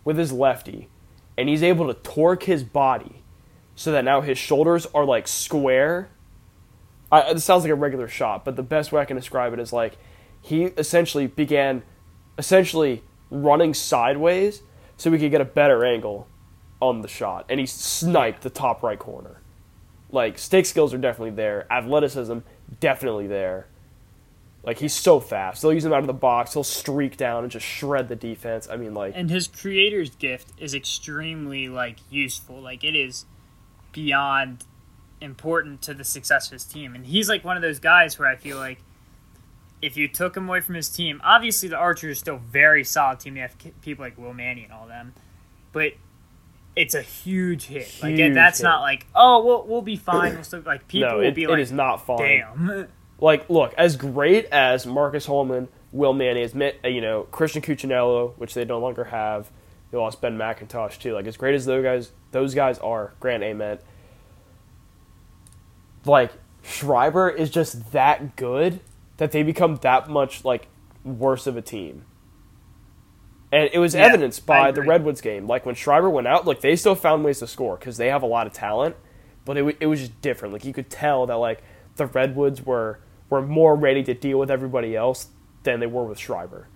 with 0.04 0.16
his 0.16 0.32
lefty, 0.32 0.88
and 1.36 1.48
he's 1.48 1.62
able 1.62 1.86
to 1.88 1.94
torque 1.94 2.44
his 2.44 2.62
body 2.62 3.22
so 3.74 3.92
that 3.92 4.04
now 4.04 4.20
his 4.20 4.38
shoulders 4.38 4.86
are 4.94 5.04
like 5.04 5.28
square. 5.28 6.08
I, 7.10 7.30
it 7.30 7.40
sounds 7.40 7.62
like 7.62 7.70
a 7.70 7.76
regular 7.76 8.08
shot, 8.08 8.44
but 8.44 8.56
the 8.56 8.62
best 8.62 8.92
way 8.92 9.00
I 9.00 9.04
can 9.04 9.16
describe 9.16 9.52
it 9.52 9.60
is 9.60 9.72
like 9.72 9.96
he 10.40 10.64
essentially 10.64 11.26
began 11.26 11.82
essentially 12.38 13.02
running 13.30 13.74
sideways 13.74 14.62
so 14.96 15.10
we 15.10 15.18
could 15.18 15.30
get 15.30 15.40
a 15.40 15.46
better 15.46 15.84
angle 15.84 16.28
on 16.80 17.02
the 17.02 17.08
shot, 17.08 17.46
and 17.48 17.58
he 17.58 17.66
sniped 17.66 18.42
the 18.42 18.50
top 18.50 18.82
right 18.82 18.98
corner. 18.98 19.40
Like 20.10 20.38
stick 20.38 20.66
skills 20.66 20.94
are 20.94 20.98
definitely 20.98 21.30
there, 21.30 21.66
athleticism 21.70 22.38
definitely 22.80 23.26
there. 23.26 23.66
Like 24.62 24.78
he's 24.78 24.92
so 24.92 25.20
fast. 25.20 25.62
They'll 25.62 25.72
use 25.72 25.84
him 25.84 25.92
out 25.92 26.00
of 26.00 26.08
the 26.08 26.12
box. 26.12 26.54
He'll 26.54 26.64
streak 26.64 27.16
down 27.16 27.44
and 27.44 27.52
just 27.52 27.64
shred 27.64 28.08
the 28.08 28.16
defense. 28.16 28.68
I 28.68 28.76
mean, 28.76 28.94
like 28.94 29.12
and 29.14 29.30
his 29.30 29.46
creator's 29.46 30.10
gift 30.10 30.52
is 30.58 30.74
extremely 30.74 31.68
like 31.68 31.98
useful. 32.10 32.60
Like 32.60 32.82
it 32.82 32.96
is 32.96 33.26
beyond 33.92 34.64
important 35.20 35.82
to 35.82 35.94
the 35.94 36.04
success 36.04 36.46
of 36.46 36.52
his 36.52 36.64
team. 36.64 36.94
And 36.94 37.06
he's 37.06 37.28
like 37.28 37.44
one 37.44 37.56
of 37.56 37.62
those 37.62 37.78
guys 37.78 38.18
where 38.18 38.28
I 38.28 38.36
feel 38.36 38.56
like 38.58 38.78
if 39.82 39.96
you 39.96 40.08
took 40.08 40.36
him 40.36 40.48
away 40.48 40.60
from 40.60 40.74
his 40.74 40.88
team, 40.88 41.20
obviously 41.24 41.68
the 41.68 41.76
Archers 41.76 42.12
is 42.12 42.18
still 42.18 42.38
very 42.38 42.84
solid 42.84 43.20
team. 43.20 43.34
They 43.34 43.40
have 43.40 43.56
people 43.82 44.04
like 44.04 44.18
Will 44.18 44.34
Manny 44.34 44.64
and 44.64 44.72
all 44.72 44.86
them, 44.86 45.14
but 45.72 45.92
it's 46.74 46.94
a 46.94 47.02
huge 47.02 47.64
hit. 47.64 47.90
like 48.02 48.16
that's 48.34 48.58
hit. 48.58 48.64
not 48.64 48.82
like 48.82 49.06
oh 49.14 49.44
we'll 49.44 49.66
we'll 49.66 49.82
be 49.82 49.96
fine. 49.96 50.34
We'll 50.34 50.44
still 50.44 50.62
like 50.64 50.88
people 50.88 51.08
no, 51.10 51.16
will 51.18 51.24
it, 51.24 51.34
be 51.34 51.44
it 51.44 51.50
like 51.50 51.60
is 51.60 51.72
not 51.72 52.04
fine. 52.06 52.18
damn. 52.18 52.88
Like, 53.18 53.48
look, 53.48 53.72
as 53.74 53.96
great 53.96 54.44
as 54.46 54.86
Marcus 54.86 55.26
Holman, 55.26 55.68
Will 55.92 56.12
Manny, 56.12 56.42
as 56.42 56.54
Mi- 56.54 56.74
uh, 56.84 56.88
you 56.88 57.00
know, 57.00 57.22
Christian 57.30 57.62
Cuccinello, 57.62 58.34
which 58.36 58.54
they 58.54 58.64
no 58.64 58.78
longer 58.78 59.04
have. 59.04 59.50
They 59.90 59.98
lost 59.98 60.20
Ben 60.20 60.36
McIntosh 60.36 60.98
too. 60.98 61.14
Like 61.14 61.26
as 61.26 61.36
great 61.36 61.54
as 61.54 61.64
those 61.64 61.82
guys, 61.82 62.12
those 62.32 62.54
guys 62.54 62.78
are. 62.80 63.14
Grant 63.20 63.42
Ament. 63.42 63.80
Like 66.06 66.32
Schreiber 66.62 67.30
is 67.30 67.50
just 67.50 67.92
that 67.92 68.36
good 68.36 68.80
that 69.18 69.32
they 69.32 69.42
become 69.42 69.76
that 69.82 70.08
much 70.08 70.44
like 70.44 70.68
worse 71.04 71.46
of 71.46 71.56
a 71.56 71.62
team. 71.62 72.04
And 73.52 73.70
it 73.72 73.78
was 73.78 73.94
Yeah, 73.94 74.06
evidenced 74.06 74.46
by 74.46 74.72
the. 74.72 74.82
Redwoods 74.82 75.20
game. 75.20 75.46
Like 75.46 75.66
when 75.66 75.74
Schreiber 75.74 76.10
went 76.10 76.26
out, 76.28 76.46
like 76.46 76.60
they 76.60 76.76
still 76.76 76.94
found 76.96 77.24
ways 77.24 77.38
to 77.40 77.46
score 77.46 77.76
because 77.76 77.96
they 77.96 78.08
have 78.08 78.22
a 78.22 78.26
lot 78.26 78.46
of 78.46 78.52
talent, 78.52 78.96
but 79.44 79.56
it, 79.56 79.76
it 79.80 79.86
was 79.86 80.00
just 80.00 80.20
different. 80.22 80.52
Like 80.54 80.64
you 80.64 80.72
could 80.74 80.90
tell 80.90 81.26
that 81.26 81.34
like 81.36 81.62
the 81.96 82.06
Redwoods 82.06 82.62
were 82.64 83.00
were 83.30 83.42
more 83.42 83.76
ready 83.76 84.02
to 84.04 84.14
deal 84.14 84.38
with 84.38 84.50
everybody 84.50 84.96
else 84.96 85.28
than 85.64 85.80
they 85.80 85.86
were 85.86 86.04
with 86.04 86.18
Schreiber. 86.18 86.68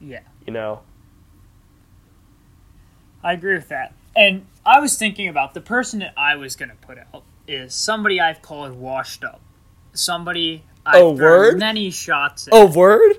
yeah. 0.00 0.20
You 0.46 0.52
know, 0.52 0.82
I 3.22 3.32
agree 3.32 3.54
with 3.54 3.68
that. 3.68 3.94
And 4.16 4.46
I 4.66 4.80
was 4.80 4.96
thinking 4.98 5.28
about 5.28 5.54
the 5.54 5.60
person 5.60 6.00
that 6.00 6.14
I 6.16 6.36
was 6.36 6.56
going 6.56 6.70
to 6.70 6.76
put 6.76 6.98
out 6.98 7.24
is 7.48 7.74
somebody 7.74 8.20
I've 8.20 8.42
called 8.42 8.72
washed 8.72 9.24
up. 9.24 9.40
Somebody 9.92 10.62
I've 10.86 11.02
Oh, 11.02 11.10
word? 11.12 11.58
many 11.58 11.90
shots 11.90 12.46
at. 12.46 12.54
oh 12.54 12.66
word, 12.66 13.16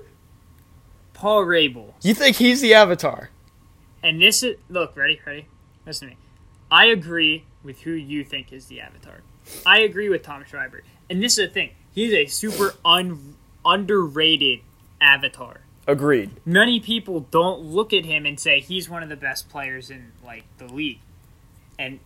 Paul 1.13 1.45
Rabil. 1.45 1.93
you 2.03 2.13
think 2.13 2.37
he's 2.37 2.61
the 2.61 2.73
Avatar? 2.73 3.29
And 4.01 4.21
this 4.21 4.43
is 4.43 4.55
look, 4.69 4.95
ready, 4.95 5.19
ready? 5.25 5.45
Listen 5.85 6.09
to 6.09 6.13
me. 6.15 6.19
I 6.71 6.85
agree 6.85 7.43
with 7.63 7.81
who 7.81 7.91
you 7.91 8.23
think 8.23 8.53
is 8.53 8.67
the 8.67 8.79
avatar. 8.79 9.21
I 9.65 9.79
agree 9.79 10.07
with 10.07 10.21
Tom 10.23 10.45
Schreiber. 10.47 10.83
And 11.09 11.21
this 11.21 11.37
is 11.37 11.47
the 11.49 11.53
thing. 11.53 11.71
He's 11.93 12.13
a 12.13 12.27
super 12.27 12.75
un- 12.85 13.35
underrated 13.65 14.59
avatar. 15.01 15.61
Agreed. 15.87 16.29
many 16.45 16.79
people 16.79 17.21
don't 17.31 17.61
look 17.61 17.91
at 17.91 18.05
him 18.05 18.25
and 18.27 18.39
say 18.39 18.59
he's 18.59 18.87
one 18.87 19.01
of 19.01 19.09
the 19.09 19.15
best 19.17 19.49
players 19.49 19.89
in 19.89 20.11
like 20.23 20.43
the 20.59 20.67
league, 20.67 20.99
and 21.79 21.99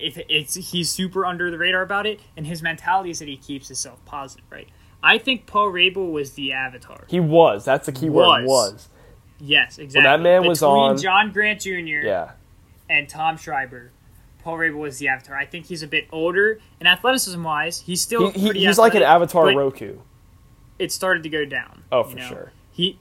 if 0.00 0.18
it's 0.28 0.54
he's 0.72 0.90
super 0.90 1.24
under 1.26 1.50
the 1.50 1.58
radar 1.58 1.82
about 1.82 2.06
it, 2.06 2.20
and 2.36 2.46
his 2.46 2.62
mentality 2.62 3.10
is 3.10 3.18
that 3.20 3.28
he 3.28 3.36
keeps 3.36 3.68
himself 3.68 4.04
positive, 4.04 4.44
right? 4.50 4.68
I 5.02 5.18
think 5.18 5.46
Paul 5.46 5.72
Rabil 5.72 6.10
was 6.12 6.32
the 6.32 6.52
avatar. 6.52 7.04
He 7.08 7.20
was. 7.20 7.64
That's 7.64 7.86
the 7.86 7.92
key 7.92 8.10
word. 8.10 8.44
Was. 8.44 8.46
Was. 8.46 8.88
Yes, 9.38 9.78
exactly. 9.78 10.02
that 10.02 10.20
man 10.20 10.46
was 10.46 10.60
Between 10.60 10.76
on- 10.76 10.98
John 10.98 11.32
Grant 11.32 11.60
Jr. 11.60 11.70
Yeah. 12.04 12.30
and 12.90 13.08
Tom 13.08 13.36
Schreiber. 13.38 13.90
Paul 14.42 14.58
Rabil 14.58 14.74
was 14.78 14.98
the 14.98 15.08
avatar. 15.08 15.36
I 15.36 15.46
think 15.46 15.66
he's 15.66 15.82
a 15.82 15.86
bit 15.86 16.06
older, 16.12 16.60
and 16.78 16.88
athleticism 16.88 17.42
wise, 17.42 17.80
he's 17.80 18.00
still 18.02 18.30
He, 18.30 18.52
he, 18.52 18.66
he's 18.66 18.78
like 18.78 18.94
an 18.94 19.02
Avatar 19.02 19.54
Roku. 19.54 19.98
It 20.78 20.92
started 20.92 21.22
to 21.24 21.28
go 21.28 21.44
down. 21.44 21.84
Oh, 21.92 22.04
you 22.04 22.10
for 22.10 22.16
know? 22.16 22.28
sure. 22.28 22.52
he 22.72 22.98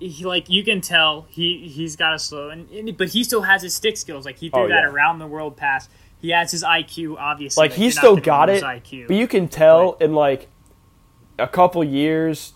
he 0.00 0.24
like 0.24 0.48
you 0.48 0.62
can 0.62 0.80
tell 0.80 1.26
he 1.28 1.66
he's 1.68 1.96
got 1.96 2.14
a 2.14 2.18
slow 2.20 2.50
and, 2.50 2.70
and- 2.70 2.96
but 2.96 3.08
he 3.08 3.24
still 3.24 3.42
has 3.42 3.62
his 3.62 3.74
stick 3.74 3.96
skills 3.96 4.24
like 4.24 4.38
he 4.38 4.48
threw 4.48 4.62
Oh, 4.64 4.68
that 4.68 4.82
yeah. 4.84 4.88
around 4.88 5.18
the 5.18 5.26
world 5.26 5.56
pass 5.56 5.88
he 6.20 6.30
has 6.30 6.50
his 6.50 6.64
IQ 6.64 7.16
obviously 7.18 7.62
Like 7.62 7.72
he's 7.72 7.96
still 7.96 8.16
got 8.16 8.50
it, 8.50 8.62
IQ. 8.62 9.06
but 9.08 9.16
you 9.16 9.26
can 9.28 9.48
tell 9.48 9.92
in 9.94 10.14
like 10.14 10.48
a 11.38 11.46
couple 11.48 11.82
years, 11.84 12.54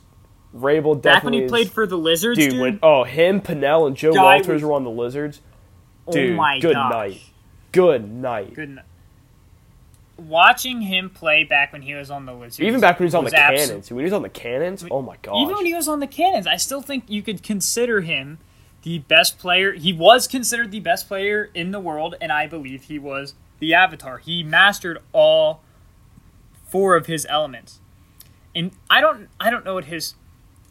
Rabil 0.55 1.01
definitely. 1.01 1.01
back 1.01 1.25
when 1.25 1.33
he 1.35 1.47
played 1.47 1.71
for 1.71 1.87
the 1.87 1.97
Lizards 1.97 2.39
dude, 2.39 2.51
dude, 2.51 2.61
when 2.61 2.79
oh 2.83 3.05
him, 3.05 3.41
Pannell, 3.41 3.87
and 3.87 3.97
Joe 3.97 4.13
Guy 4.13 4.23
Walters 4.37 4.49
was- 4.49 4.63
were 4.65 4.73
on 4.73 4.85
the 4.85 4.91
Lizards. 4.91 5.41
oh 6.07 6.13
Dude, 6.13 6.37
my 6.37 6.59
good 6.59 6.75
gosh. 6.75 6.91
night. 6.93 7.21
Good 7.73 8.11
night. 8.13 8.55
good 8.55 8.69
night. 8.71 8.85
watching 10.19 10.83
him 10.83 11.11
play 11.11 11.43
back 11.45 11.73
when 11.73 11.83
he 11.83 11.95
was 11.95 12.11
on 12.11 12.27
the 12.27 12.33
Lizards 12.33 12.61
Even 12.61 12.81
back 12.81 12.99
when 12.99 13.05
he 13.05 13.07
was 13.09 13.15
on 13.15 13.25
the 13.25 13.31
abso- 13.31 13.57
Cannons. 13.57 13.91
When 13.91 13.99
he 14.01 14.05
was 14.05 14.13
on 14.13 14.23
the 14.23 14.29
Cannons, 14.29 14.85
oh 14.91 15.03
my 15.03 15.17
god! 15.23 15.37
even 15.43 15.55
when 15.55 15.67
he 15.67 15.75
was 15.75 15.89
on 15.89 16.01
the 16.01 16.07
Cannons, 16.07 16.47
I 16.47 16.57
still 16.57 16.83
think 16.83 17.05
you 17.09 17.23
could 17.23 17.43
consider 17.43 18.01
him 18.03 18.39
the 18.83 18.99
best 18.99 19.39
player. 19.39 19.73
He 19.73 19.93
was 19.93 20.27
considered 20.27 20.71
the 20.71 20.81
best 20.81 21.09
player 21.09 21.51
in 21.55 21.71
the 21.71 21.81
world, 21.81 22.15
and 22.21 22.31
I 22.33 22.47
believe 22.47 22.83
he 22.85 22.99
was 22.99 23.35
the 23.63 23.73
Avatar. 23.73 24.19
He 24.19 24.43
mastered 24.43 24.99
all 25.13 25.63
four 26.69 26.97
of 26.97 27.07
his 27.07 27.25
elements, 27.31 27.79
and 28.57 28.73
I 28.91 29.01
don't, 29.01 29.29
I 29.39 29.51
don't 29.51 29.65
know 29.65 29.75
what 29.75 29.85
his 29.85 30.15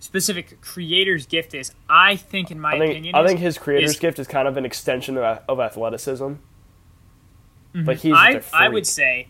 specific 0.01 0.59
creator's 0.59 1.25
gift 1.25 1.53
is. 1.53 1.71
I 1.89 2.17
think, 2.17 2.51
in 2.51 2.59
my 2.59 2.73
I 2.73 2.79
think 2.79 2.91
opinion, 2.91 3.15
I 3.15 3.21
is- 3.21 3.27
think 3.29 3.39
his 3.39 3.57
creator's 3.57 3.91
is- 3.91 3.99
gift 3.99 4.19
is 4.19 4.27
kind 4.27 4.45
of 4.47 4.57
an 4.57 4.65
extension 4.65 5.17
of, 5.17 5.39
of 5.47 5.59
athleticism. 5.61 6.33
But 7.73 7.97
he's 8.01 8.13
Mm-hmm. 8.13 8.55
I, 8.55 8.65
I 8.65 8.67
would 8.67 8.85
say 8.85 9.27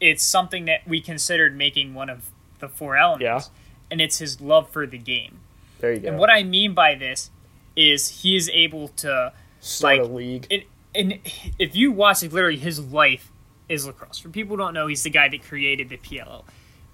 it's 0.00 0.24
something 0.24 0.64
that 0.64 0.80
we 0.88 1.00
considered 1.00 1.56
making 1.56 1.94
one 1.94 2.10
of 2.10 2.30
the 2.58 2.68
four 2.68 2.96
elements, 2.96 3.50
and 3.92 4.00
it's 4.00 4.18
his 4.18 4.40
love 4.40 4.68
for 4.70 4.84
the 4.88 4.98
game. 4.98 5.38
There 5.78 5.92
you 5.92 6.00
go. 6.00 6.08
And 6.08 6.18
what 6.18 6.30
I 6.30 6.42
mean 6.42 6.74
by 6.74 6.96
this 6.96 7.30
is 7.76 8.22
he 8.22 8.34
is 8.34 8.48
able 8.52 8.88
to 8.88 9.32
Start 9.60 9.98
like 9.98 10.08
a 10.08 10.12
league. 10.12 10.46
it, 10.50 10.64
and 10.94 11.18
if 11.58 11.74
you 11.74 11.92
watch 11.92 12.22
like 12.22 12.32
literally 12.32 12.58
his 12.58 12.80
life 12.80 13.30
is 13.68 13.86
lacrosse. 13.86 14.18
For 14.18 14.28
people 14.28 14.56
who 14.56 14.62
don't 14.62 14.74
know, 14.74 14.86
he's 14.86 15.02
the 15.02 15.10
guy 15.10 15.28
that 15.28 15.42
created 15.42 15.88
the 15.88 15.96
PLL. 15.96 16.44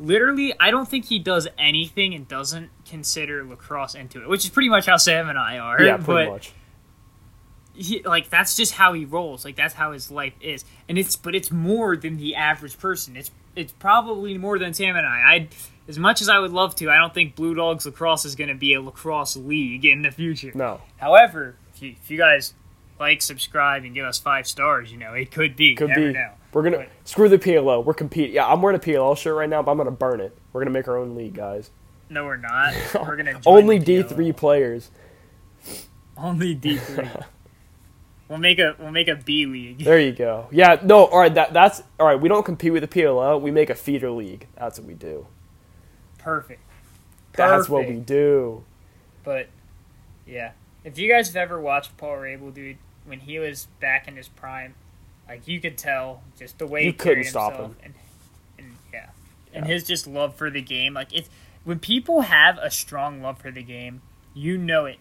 Literally, 0.01 0.55
I 0.61 0.71
don't 0.71 0.89
think 0.89 1.07
he 1.07 1.19
does 1.19 1.49
anything 1.59 2.15
and 2.15 2.29
doesn't 2.29 2.71
consider 2.89 3.45
lacrosse 3.45 3.95
into 3.95 4.23
it, 4.23 4.29
which 4.29 4.45
is 4.45 4.51
pretty 4.51 4.69
much 4.69 4.87
how 4.87 4.97
Sam 4.97 5.29
and 5.29 5.39
I 5.39 5.59
are. 5.59 5.83
yeah, 5.83 5.97
pretty 5.97 6.07
but 6.07 6.29
much. 6.31 6.53
he, 7.75 8.03
like 8.03 8.31
that's 8.31 8.57
just 8.57 8.75
how 8.75 8.93
he 8.93 9.05
rolls. 9.05 9.45
Like 9.45 9.57
that's 9.57 9.75
how 9.75 9.93
his 9.93 10.11
life 10.11 10.35
is, 10.41 10.65
and 10.89 10.99
it's 10.99 11.17
but 11.17 11.35
it's 11.35 11.51
more 11.51 11.97
than 11.97 12.17
the 12.17 12.37
average 12.37 12.79
person. 12.79 13.17
It's 13.17 13.33
it's 13.57 13.73
probably 13.73 14.39
more 14.39 14.59
than 14.59 14.73
Sam 14.73 14.95
and 14.95 15.07
I. 15.07 15.11
I 15.11 15.49
as 15.89 15.99
much 15.99 16.21
as 16.21 16.29
I 16.29 16.39
would 16.39 16.53
love 16.53 16.77
to, 16.77 16.91
I 16.91 16.99
don't 16.99 17.13
think 17.13 17.35
Blue 17.35 17.55
Dogs 17.55 17.85
lacrosse 17.85 18.25
is 18.25 18.37
going 18.37 18.49
to 18.49 18.55
be 18.55 18.75
a 18.75 18.81
lacrosse 18.81 19.37
league 19.37 19.85
in 19.85 20.03
the 20.03 20.11
future. 20.13 20.53
No. 20.55 20.81
However, 20.99 21.57
if 21.75 21.83
you, 21.83 21.91
if 22.01 22.11
you 22.11 22.19
guys 22.19 22.53
like, 23.01 23.23
subscribe, 23.23 23.85
and 23.85 23.95
give 23.95 24.05
us 24.05 24.19
five 24.19 24.47
stars, 24.47 24.91
you 24.93 24.99
know 24.99 25.15
it 25.15 25.31
could 25.31 25.57
be. 25.57 25.75
Could 25.75 25.95
be. 25.95 26.13
know. 26.13 26.33
We're 26.53 26.63
gonna 26.63 26.87
screw 27.05 27.29
the 27.29 27.39
PLO. 27.39 27.85
We're 27.85 27.95
competing. 27.95 28.35
Yeah, 28.35 28.47
I'm 28.47 28.63
wearing 28.63 28.79
a 28.79 28.83
PLL 28.83 29.17
shirt 29.17 29.37
right 29.37 29.49
now, 29.49 29.63
but 29.63 29.71
I'm 29.71 29.77
gonna 29.77 29.91
burn 29.91 30.21
it. 30.21 30.37
We're 30.53 30.63
gonna 30.63 30.71
make 30.71 30.89
our 30.89 30.97
own 30.97 31.15
league, 31.15 31.35
guys. 31.35 31.71
No, 32.11 32.25
we're 32.25 32.37
not. 32.37 32.75
We're 32.95 33.17
gonna 33.17 33.41
Only 33.47 33.79
D 33.79 34.03
three 34.03 34.33
players. 34.33 34.91
Only 36.17 36.55
D 36.55 36.79
three. 36.79 37.09
we'll 38.29 38.39
make 38.39 38.59
a 38.59 38.75
we'll 38.79 38.91
make 38.91 39.09
a 39.09 39.17
B 39.17 39.45
league. 39.47 39.81
There 39.81 40.01
you 40.01 40.13
go. 40.13 40.49
Yeah, 40.51 40.81
no, 40.83 41.05
all 41.05 41.19
right. 41.19 41.35
That 41.35 41.53
that's 41.53 41.83
all 42.01 42.07
right. 42.07 42.19
We 42.19 42.29
don't 42.29 42.45
compete 42.45 42.73
with 42.73 42.83
the 42.83 42.89
PLO. 42.89 43.41
We 43.41 43.51
make 43.51 43.69
a 43.69 43.75
feeder 43.75 44.11
league. 44.11 44.47
That's 44.57 44.79
what 44.79 44.89
we 44.89 44.95
do. 44.95 45.27
Perfect. 46.19 46.63
That's 47.33 47.69
what 47.69 47.87
we 47.87 47.97
do. 47.97 48.65
But 49.23 49.49
yeah, 50.27 50.53
if 50.83 50.99
you 50.99 51.13
guys 51.13 51.29
have 51.29 51.37
ever 51.37 51.61
watched 51.61 51.97
Paul 51.97 52.17
Rabil, 52.17 52.53
dude, 52.53 52.79
when 53.09 53.21
he 53.21 53.39
was 53.39 53.67
back 53.81 54.07
in 54.09 54.17
his 54.17 54.29
prime, 54.29 54.75
like 55.29 55.47
you 55.49 55.61
could 55.61 55.77
tell 55.77 56.23
just 56.39 56.59
the 56.59 56.67
way 56.67 56.85
You 56.85 56.91
he 56.91 56.93
couldn't 56.93 57.25
stop 57.25 57.55
him. 57.55 57.77
And, 57.83 57.95
and 58.59 58.77
yeah, 58.93 59.11
and 59.53 59.67
his 59.67 59.85
just 59.87 60.07
love 60.07 60.35
for 60.35 60.51
the 60.51 60.63
game. 60.63 60.95
Like 60.95 61.13
it's 61.13 61.29
when 61.65 61.79
people 61.79 62.23
have 62.23 62.59
a 62.59 62.71
strong 62.71 63.23
love 63.23 63.39
for 63.39 63.51
the 63.51 63.63
game, 63.63 64.03
you 64.35 64.57
know 64.57 64.85
it 64.85 64.99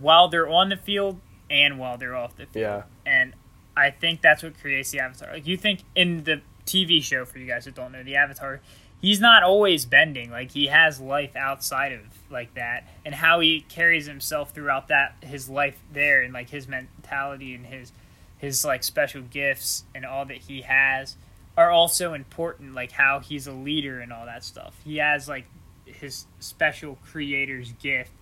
while 0.00 0.28
they're 0.28 0.48
on 0.48 0.70
the 0.70 0.76
field 0.76 1.20
and 1.50 1.78
while 1.78 1.98
they're 1.98 2.16
off 2.16 2.36
the 2.36 2.46
field. 2.46 2.62
Yeah. 2.62 2.82
And 3.04 3.34
I 3.76 3.90
think 3.90 4.22
that's 4.22 4.42
what 4.42 4.58
creates 4.60 4.90
the 4.90 5.00
avatar. 5.00 5.32
Like 5.32 5.46
you 5.46 5.56
think 5.56 5.80
in 5.94 6.24
the 6.24 6.40
TV 6.66 7.02
show 7.02 7.24
for 7.24 7.38
you 7.38 7.46
guys 7.46 7.64
that 7.66 7.74
don't 7.74 7.92
know 7.92 8.02
the 8.02 8.16
avatar, 8.16 8.60
he's 9.02 9.20
not 9.20 9.42
always 9.42 9.84
bending. 9.84 10.30
Like 10.30 10.52
he 10.52 10.68
has 10.68 11.00
life 11.00 11.36
outside 11.36 11.92
of 11.92 12.00
like 12.30 12.54
that, 12.54 12.88
and 13.04 13.14
how 13.14 13.40
he 13.40 13.60
carries 13.60 14.06
himself 14.06 14.52
throughout 14.52 14.88
that 14.88 15.16
his 15.20 15.50
life 15.50 15.78
there, 15.92 16.22
and 16.22 16.32
like 16.32 16.48
his 16.48 16.66
mentality 16.66 17.54
and 17.54 17.66
his 17.66 17.92
his 18.38 18.64
like 18.64 18.82
special 18.82 19.22
gifts 19.22 19.84
and 19.94 20.06
all 20.06 20.24
that 20.24 20.38
he 20.38 20.62
has 20.62 21.16
are 21.58 21.70
also 21.70 22.14
important. 22.14 22.74
Like 22.74 22.92
how 22.92 23.20
he's 23.20 23.46
a 23.46 23.52
leader 23.52 24.00
and 24.00 24.12
all 24.12 24.24
that 24.24 24.44
stuff. 24.44 24.80
He 24.84 24.96
has 24.96 25.28
like 25.28 25.44
his 25.84 26.26
special 26.40 26.96
creator's 27.04 27.72
gift 27.72 28.12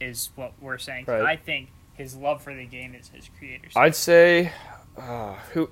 is 0.00 0.30
what 0.36 0.52
we're 0.60 0.78
saying. 0.78 1.04
Right. 1.08 1.22
I 1.22 1.36
think 1.36 1.70
his 1.94 2.14
love 2.16 2.42
for 2.42 2.54
the 2.54 2.64
game 2.64 2.94
is 2.94 3.08
his 3.08 3.28
creator's. 3.38 3.72
I'd 3.76 3.96
say 3.96 4.52
uh, 4.96 5.34
who 5.52 5.68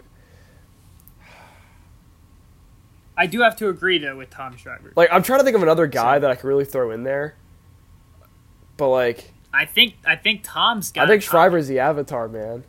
I 3.17 3.27
do 3.27 3.41
have 3.41 3.57
to 3.57 3.69
agree 3.69 3.99
though 3.99 4.17
with 4.17 4.31
Tom 4.31 4.57
Schreiber. 4.57 4.93
like 4.97 5.09
I'm 5.11 5.23
trying 5.23 5.41
to 5.41 5.45
think 5.45 5.57
of 5.57 5.63
another 5.63 5.87
guy 5.87 6.19
that 6.19 6.31
I 6.31 6.35
could 6.35 6.47
really 6.47 6.65
throw 6.65 6.91
in 6.91 7.03
there. 7.03 7.37
But 8.77 8.89
like 8.89 9.33
I 9.53 9.65
think 9.65 9.95
I 10.05 10.17
think 10.17 10.43
Tom's 10.43 10.93
got. 10.93 11.05
I 11.05 11.09
think 11.09 11.23
Schreiber's 11.23 11.69
the 11.69 11.79
avatar, 11.79 12.29
man. 12.29 12.65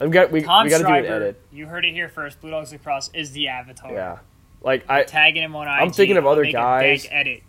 I'm 0.00 0.10
got 0.10 0.30
we, 0.30 0.42
Tom 0.42 0.64
we 0.64 0.70
got 0.70 0.78
to 0.78 0.84
do 0.84 0.92
an 0.92 1.06
edit. 1.06 1.40
You 1.50 1.66
heard 1.66 1.84
it 1.84 1.92
here 1.92 2.08
first. 2.08 2.40
Blue 2.40 2.50
Dogs 2.50 2.70
Lacrosse 2.72 3.10
is 3.14 3.32
the 3.32 3.48
avatar. 3.48 3.92
Yeah. 3.92 4.18
Like 4.62 4.84
I 4.88 5.04
Tagging 5.04 5.42
him 5.42 5.56
on 5.56 5.66
IG. 5.66 5.82
I'm 5.82 5.90
thinking 5.90 6.16
of 6.16 6.26
other 6.26 6.44
guys. 6.44 7.06
edit. 7.10 7.42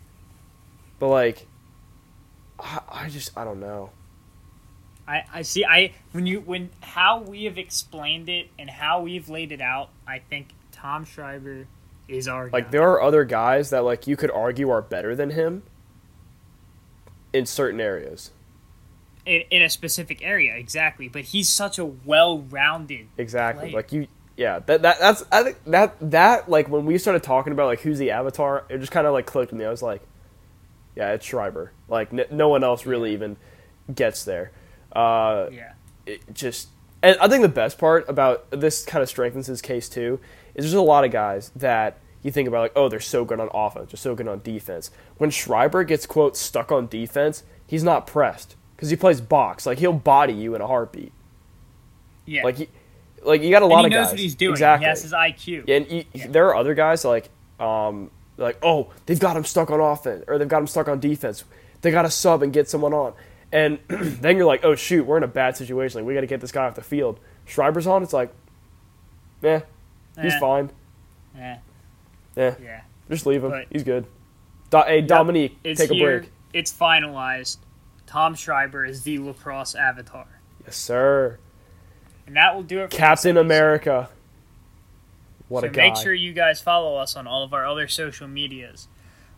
but 0.99 1.09
like 1.09 1.45
I, 2.59 2.79
I 2.89 3.09
just 3.09 3.37
I 3.37 3.43
don't 3.43 3.59
know. 3.59 3.91
I, 5.07 5.23
I 5.33 5.41
see. 5.41 5.65
I 5.65 5.93
when 6.11 6.25
you 6.25 6.39
when 6.39 6.69
how 6.81 7.21
we 7.21 7.45
have 7.45 7.57
explained 7.57 8.29
it 8.29 8.49
and 8.57 8.69
how 8.69 9.01
we've 9.01 9.27
laid 9.27 9.51
it 9.51 9.61
out. 9.61 9.89
I 10.07 10.19
think 10.19 10.49
Tom 10.71 11.03
Schreiber 11.03 11.67
is 12.09 12.27
our 12.27 12.49
Like 12.49 12.65
guy. 12.65 12.71
there 12.71 12.89
are 12.89 13.01
other 13.01 13.23
guys 13.25 13.69
that 13.69 13.83
like 13.83 14.07
you 14.07 14.17
could 14.17 14.31
argue 14.31 14.69
are 14.69 14.81
better 14.81 15.15
than 15.15 15.31
him 15.31 15.63
in 17.33 17.45
certain 17.45 17.79
areas. 17.79 18.31
in, 19.25 19.41
in 19.51 19.61
a 19.61 19.69
specific 19.69 20.21
area 20.23 20.55
exactly. 20.55 21.07
But 21.07 21.23
he's 21.23 21.49
such 21.49 21.77
a 21.77 21.85
well-rounded. 21.85 23.07
Exactly. 23.17 23.69
player. 23.69 23.75
Like 23.75 23.91
you 23.91 24.07
yeah, 24.37 24.59
that, 24.59 24.81
that 24.83 24.99
that's 24.99 25.23
I 25.31 25.43
think 25.43 25.57
that 25.65 25.95
that 26.11 26.49
like 26.49 26.69
when 26.69 26.85
we 26.85 26.97
started 26.97 27.23
talking 27.23 27.51
about 27.51 27.65
like 27.67 27.81
who's 27.81 27.99
the 27.99 28.11
avatar, 28.11 28.63
it 28.69 28.77
just 28.79 28.91
kind 28.91 29.05
of 29.05 29.13
like 29.13 29.25
clicked 29.25 29.51
me. 29.51 29.65
I 29.65 29.69
was 29.69 29.81
like, 29.81 30.01
yeah, 30.95 31.11
it's 31.11 31.25
Schreiber. 31.25 31.73
Like 31.89 32.13
n- 32.13 32.25
no 32.31 32.47
one 32.49 32.63
else 32.63 32.85
really 32.85 33.11
even 33.13 33.35
gets 33.93 34.23
there. 34.23 34.51
Uh, 34.93 35.47
Yeah. 35.51 35.73
it 36.05 36.21
just 36.33 36.69
and 37.03 37.17
I 37.21 37.27
think 37.27 37.41
the 37.41 37.49
best 37.49 37.77
part 37.77 38.07
about 38.09 38.49
this 38.51 38.85
kind 38.85 39.03
of 39.03 39.09
strengthens 39.09 39.47
his 39.47 39.61
case 39.61 39.87
too 39.89 40.19
is 40.65 40.71
there's 40.71 40.79
a 40.79 40.81
lot 40.81 41.05
of 41.05 41.11
guys 41.11 41.51
that 41.55 41.97
you 42.23 42.31
think 42.31 42.47
about 42.47 42.61
like 42.61 42.73
oh 42.75 42.89
they're 42.89 42.99
so 42.99 43.25
good 43.25 43.39
on 43.39 43.49
offense, 43.53 43.91
they're 43.91 43.97
so 43.97 44.15
good 44.15 44.27
on 44.27 44.41
defense. 44.41 44.91
When 45.17 45.29
Schreiber 45.29 45.83
gets 45.83 46.05
quote 46.05 46.35
stuck 46.37 46.71
on 46.71 46.87
defense, 46.87 47.43
he's 47.65 47.83
not 47.83 48.07
pressed 48.07 48.55
because 48.75 48.89
he 48.89 48.95
plays 48.95 49.21
box. 49.21 49.65
Like 49.65 49.79
he'll 49.79 49.93
body 49.93 50.33
you 50.33 50.55
in 50.55 50.61
a 50.61 50.67
heartbeat. 50.67 51.11
Yeah. 52.25 52.43
Like 52.43 52.57
he, 52.57 52.69
like 53.23 53.41
you 53.41 53.51
got 53.51 53.61
a 53.61 53.65
lot 53.65 53.85
and 53.85 53.93
he 53.93 53.97
of 53.97 53.99
knows 53.99 54.07
guys 54.07 54.13
what 54.13 54.19
he's 54.19 54.35
doing. 54.35 54.51
exactly. 54.51 54.85
He 54.85 54.89
has 54.89 55.01
his 55.01 55.13
IQ. 55.13 55.63
Yeah, 55.67 55.75
and 55.77 55.85
he, 55.85 56.07
there 56.27 56.47
are 56.47 56.55
other 56.55 56.73
guys 56.73 57.03
like 57.05 57.29
um 57.59 58.11
like 58.37 58.57
oh 58.63 58.91
they've 59.05 59.19
got 59.19 59.35
him 59.35 59.45
stuck 59.45 59.69
on 59.69 59.79
offense 59.79 60.23
or 60.27 60.37
they've 60.37 60.47
got 60.47 60.59
him 60.59 60.67
stuck 60.67 60.87
on 60.87 60.99
defense. 60.99 61.43
They 61.81 61.91
got 61.91 62.01
to 62.01 62.11
sub 62.11 62.43
and 62.43 62.51
get 62.51 62.69
someone 62.69 62.93
on, 62.93 63.13
and 63.53 63.79
then 63.87 64.35
you're 64.37 64.45
like 64.45 64.65
oh 64.65 64.75
shoot 64.75 65.05
we're 65.05 65.17
in 65.17 65.23
a 65.23 65.27
bad 65.27 65.55
situation. 65.55 66.01
Like 66.01 66.07
we 66.07 66.13
got 66.13 66.21
to 66.21 66.27
get 66.27 66.41
this 66.41 66.51
guy 66.51 66.65
off 66.65 66.75
the 66.75 66.81
field. 66.81 67.19
Schreiber's 67.49 67.87
on. 67.87 68.03
It's 68.03 68.13
like, 68.13 68.31
eh, 69.43 69.61
he's 70.21 70.33
Eh. 70.33 70.39
fine. 70.39 70.71
Eh, 71.37 71.55
Yeah, 72.35 72.55
yeah. 72.61 72.81
just 73.09 73.25
leave 73.25 73.43
him. 73.43 73.51
But- 73.51 73.67
he's 73.71 73.83
good. 73.83 74.05
Do- 74.69 74.83
hey 74.85 75.01
Dominique, 75.01 75.57
It's 75.63 75.79
take 75.79 75.91
a 75.91 75.93
here. 75.93 76.19
break. 76.19 76.31
It's 76.53 76.71
finalized. 76.71 77.57
Tom 78.05 78.35
Schreiber 78.35 78.85
is 78.85 79.03
the 79.03 79.19
lacrosse 79.19 79.75
avatar. 79.75 80.27
Yes 80.65 80.75
sir. 80.75 81.37
And 82.27 82.35
that 82.35 82.55
will 82.55 82.63
do 82.63 82.81
it 82.81 82.91
for 82.91 82.97
Captain. 82.97 83.37
America. 83.37 84.09
What 85.47 85.61
so 85.61 85.67
a 85.67 85.69
guy. 85.69 85.81
So 85.89 85.93
make 85.93 86.03
sure 86.03 86.13
you 86.13 86.33
guys 86.33 86.61
follow 86.61 86.95
us 86.97 87.15
on 87.15 87.25
all 87.27 87.43
of 87.43 87.53
our 87.53 87.65
other 87.65 87.87
social 87.87 88.27
medias. 88.27 88.87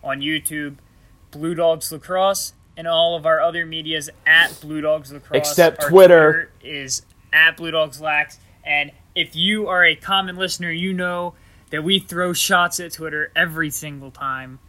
On 0.04 0.20
YouTube, 0.20 0.76
Blue 1.32 1.56
Dogs 1.56 1.91
Lacrosse, 1.91 2.54
and 2.76 2.88
all 2.88 3.15
of 3.15 3.26
our 3.26 3.39
other 3.39 3.65
medias 3.65 4.10
at 4.26 4.60
Blue 4.62 4.82
Dogs 4.82 5.12
Lacrosse. 5.13 5.38
Except 5.38 5.84
Our 5.84 5.89
Twitter. 5.89 6.52
is 6.62 7.06
at 7.32 7.56
Blue 7.56 7.72
Dogs 7.72 8.02
Lax. 8.02 8.39
And 8.65 8.91
if 9.15 9.36
you 9.36 9.67
are 9.67 9.84
a 9.86 9.95
common 9.95 10.36
listener, 10.38 10.71
you 10.71 10.93
know 10.93 11.34
that 11.69 11.84
we 11.84 12.00
throw 12.00 12.34
shots 12.34 12.80
at 12.80 12.93
Twitter 12.93 13.32
every 13.36 13.69
single 13.69 14.12
time. 14.12 14.60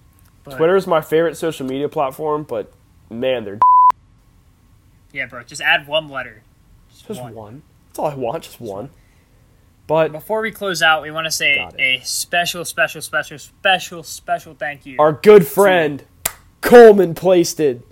But, 0.45 0.57
Twitter 0.57 0.77
is 0.77 0.87
my 0.87 1.01
favorite 1.01 1.37
social 1.37 1.67
media 1.67 1.89
platform, 1.89 2.45
but 2.45 2.73
man, 3.11 3.45
they're 3.45 3.59
Yeah, 5.13 5.27
bro, 5.27 5.43
just 5.45 5.61
add 5.61 5.87
one 5.87 6.09
letter. 6.09 6.43
just 7.07 7.21
one. 7.21 7.35
one. 7.35 7.63
That's 7.89 7.99
all 7.99 8.07
I 8.07 8.15
want, 8.15 8.45
just 8.45 8.61
one. 8.61 8.91
But 9.87 10.13
Before 10.13 10.41
we 10.41 10.51
close 10.53 10.81
out, 10.81 11.03
we 11.03 11.11
want 11.11 11.27
to 11.27 11.31
say 11.31 11.69
a 11.79 12.01
special, 12.05 12.65
special, 12.65 13.03
special, 13.03 13.39
special, 13.39 14.03
special 14.03 14.55
thank 14.55 14.87
you. 14.87 14.97
our 14.99 15.13
good 15.13 15.47
friend 15.47 16.05
Coleman 16.61 17.15
Plasted 17.15 17.83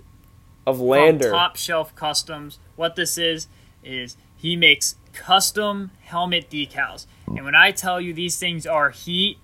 of 0.65 0.79
Lander. 0.79 1.29
Top 1.29 1.57
Shelf 1.57 1.95
Customz. 1.95 2.57
What 2.75 2.95
this 2.95 3.17
is 3.17 3.47
is 3.83 4.15
he 4.37 4.55
makes 4.55 4.95
custom 5.13 5.91
helmet 6.01 6.49
decals, 6.49 7.05
and 7.27 7.43
when 7.45 7.55
I 7.55 7.71
tell 7.71 7.99
you 8.01 8.13
these 8.13 8.37
things 8.39 8.65
are 8.67 8.89
heat, 8.89 9.37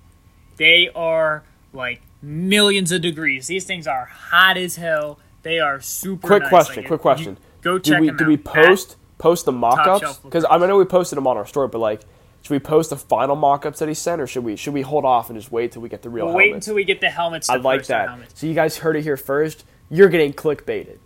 they 0.57 0.89
are 0.95 1.43
like 1.73 2.01
millions 2.21 2.91
of 2.91 3.01
degrees. 3.01 3.47
These 3.47 3.65
things 3.65 3.87
are 3.87 4.05
hot 4.05 4.57
as 4.57 4.75
hell. 4.75 5.19
They 5.43 5.59
are 5.59 5.79
super. 5.79 6.27
quick 6.27 6.41
nice. 6.43 6.49
question, 6.49 6.83
Like, 6.83 6.87
quick 6.87 7.01
question. 7.01 7.37
Go 7.61 7.77
do 7.77 7.91
check 7.91 8.01
we 8.01 8.07
them 8.07 8.17
do 8.17 8.25
we 8.25 8.37
post 8.37 8.95
post 9.17 9.45
the 9.45 9.51
mock-ups? 9.51 10.17
Because 10.19 10.45
I 10.49 10.57
know 10.57 10.77
we 10.77 10.85
posted 10.85 11.17
them 11.17 11.27
on 11.27 11.37
our 11.37 11.45
story, 11.45 11.67
but 11.67 11.79
like, 11.79 12.01
should 12.41 12.51
we 12.51 12.59
post 12.59 12.89
the 12.91 12.97
final 12.97 13.35
mock-ups 13.35 13.79
that 13.79 13.87
he 13.87 13.93
sent, 13.93 14.21
or 14.21 14.27
should 14.27 14.43
we 14.43 14.55
should 14.55 14.73
we 14.73 14.81
hold 14.81 15.05
off 15.05 15.29
and 15.29 15.39
just 15.39 15.51
wait 15.51 15.71
till 15.71 15.81
we 15.81 15.89
get 15.89 16.01
the 16.01 16.09
real 16.09 16.27
We'll 16.27 16.35
wait 16.35 16.53
until 16.53 16.75
we 16.75 16.83
get 16.83 17.01
the 17.01 17.09
helmets. 17.09 17.49
I 17.49 17.55
like 17.57 17.85
that. 17.87 18.09
So 18.37 18.47
you 18.47 18.53
guys 18.53 18.77
heard 18.77 18.95
it 18.95 19.03
here 19.03 19.17
first. 19.17 19.65
You're 19.89 20.09
getting 20.09 20.33
clickbaited. 20.33 20.97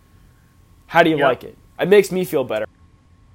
How 0.86 1.02
do 1.02 1.10
you 1.10 1.16
Yep. 1.16 1.24
like 1.24 1.44
it? 1.44 1.56
It 1.80 1.88
makes 1.88 2.12
me 2.12 2.24
feel 2.24 2.44
better. 2.44 2.66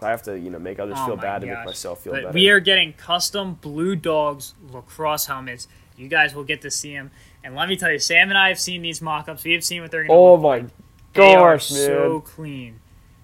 I 0.01 0.10
have 0.10 0.21
to, 0.23 0.38
you 0.38 0.49
know, 0.49 0.60
make 0.60 0.79
others 0.79 0.95
Oh 0.97 1.05
feel 1.07 1.15
my 1.15 1.21
bad 1.23 1.41
to 1.41 1.47
make 1.47 1.65
myself 1.65 2.01
feel 2.03 2.13
but 2.13 2.21
better. 2.23 2.33
We 2.33 2.49
are 2.49 2.60
getting 2.60 2.93
custom 2.93 3.55
Blue 3.55 3.95
Dogs 3.95 4.53
lacrosse 4.71 5.25
helmets. 5.25 5.67
You 5.97 6.07
guys 6.07 6.36
will 6.36 6.43
get 6.43 6.62
to 6.62 6.69
see 6.71 6.93
them. 6.93 7.10
And 7.43 7.55
let 7.55 7.67
me 7.69 7.75
tell 7.77 7.91
you, 7.91 7.97
Sam 7.99 8.29
and 8.29 8.38
I 8.38 8.49
have 8.49 8.60
seen 8.60 8.81
these 8.83 9.01
mock-ups. 9.01 9.43
We 9.43 9.53
have 9.53 9.63
seen 9.63 9.81
what 9.81 9.89
they're 9.91 10.01
going 10.05 10.10
to 10.10 10.13
oh 10.15 10.33
look 10.33 10.41
my 10.41 10.47
like. 10.57 10.65
They 11.13 11.33
are 11.33 11.53
gosh, 11.55 11.71
man! 11.71 11.86
so 11.86 12.19
clean. 12.21 12.79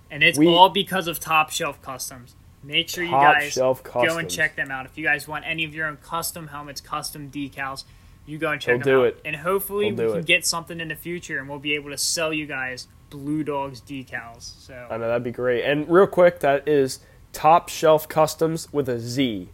And 0.10 0.24
it's 0.24 0.40
We- 0.40 0.48
all 0.48 0.70
because 0.70 1.08
of 1.08 1.20
Top 1.20 1.52
Shelf 1.52 1.82
Customz. 1.82 2.34
Make 2.64 2.88
sure 2.90 3.04
you 3.04 3.12
guys 3.12 3.56
go 3.58 3.78
and 4.18 4.30
check 4.30 4.56
them 4.56 4.72
out. 4.72 4.86
If 4.86 4.98
you 4.98 5.04
guys 5.04 5.28
want 5.28 5.44
any 5.46 5.66
of 5.66 5.76
your 5.76 5.86
own 5.86 5.98
custom 5.98 6.48
helmets, 6.48 6.80
custom 6.80 7.30
decals, 7.30 7.84
you 8.26 8.38
go 8.38 8.52
and 8.52 8.62
check 8.62 8.78
They'll 8.84 8.86
them 8.86 9.02
do 9.02 9.02
out. 9.02 9.08
it. 9.08 9.22
And 9.26 9.36
hopefully 9.36 9.92
They'll 9.92 10.06
we 10.08 10.12
can 10.14 10.20
it. 10.22 10.26
get 10.26 10.46
something 10.46 10.80
in 10.80 10.88
the 10.88 10.96
future 10.96 11.40
and 11.40 11.50
we'll 11.50 11.60
be 11.60 11.74
able 11.76 11.90
to 11.90 11.98
sell 11.98 12.32
you 12.34 12.46
guys 12.46 12.88
Blue 13.14 13.44
Dogs 13.44 13.80
decals. 13.80 14.42
So 14.60 14.88
I 14.90 14.98
know 14.98 15.08
that'd 15.08 15.24
be 15.24 15.32
great. 15.32 15.64
And 15.64 15.88
real 15.88 16.08
quick, 16.08 16.40
that 16.40 16.68
is 16.68 17.00
Top 17.32 17.70
Shelf 17.70 18.10
Customz 18.10 18.74
with 18.74 18.90
a 18.90 19.00
Z. 19.00 19.50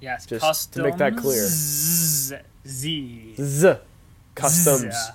yes, 0.00 0.26
Just 0.26 0.42
customs 0.44 0.74
to 0.76 0.82
make 0.82 0.96
that 0.98 1.16
clear. 1.16 1.46
Z. 1.46 2.36
Z. 2.66 3.74
Customs. 4.34 4.94
Z. 4.94 5.12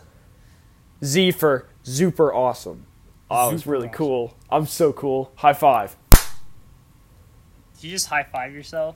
Z 1.04 1.32
for 1.32 1.68
super 1.84 2.34
awesome. 2.34 2.86
Oh, 3.30 3.54
it's 3.54 3.68
really 3.68 3.88
awesome. 3.88 3.98
cool. 3.98 4.34
I'm 4.50 4.66
so 4.66 4.92
cool. 4.94 5.32
High 5.36 5.54
five. 5.54 5.96
Did 6.12 7.84
you 7.84 7.92
just 7.92 8.08
high 8.08 8.24
five 8.24 8.52
yourself? 8.54 8.96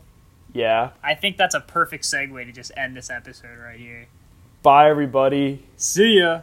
Yeah. 0.53 0.91
I 1.03 1.13
think 1.13 1.37
that's 1.37 1.53
a 1.53 1.59
perfect 1.59 2.03
segue 2.05 2.43
to 2.45 2.51
just 2.51 2.71
end 2.75 2.95
this 2.97 3.09
episode 3.11 3.59
right 3.63 3.79
here. 3.79 4.07
Bye, 4.63 4.89
everybody. 4.89 5.65
See 5.77 6.19
ya. 6.19 6.41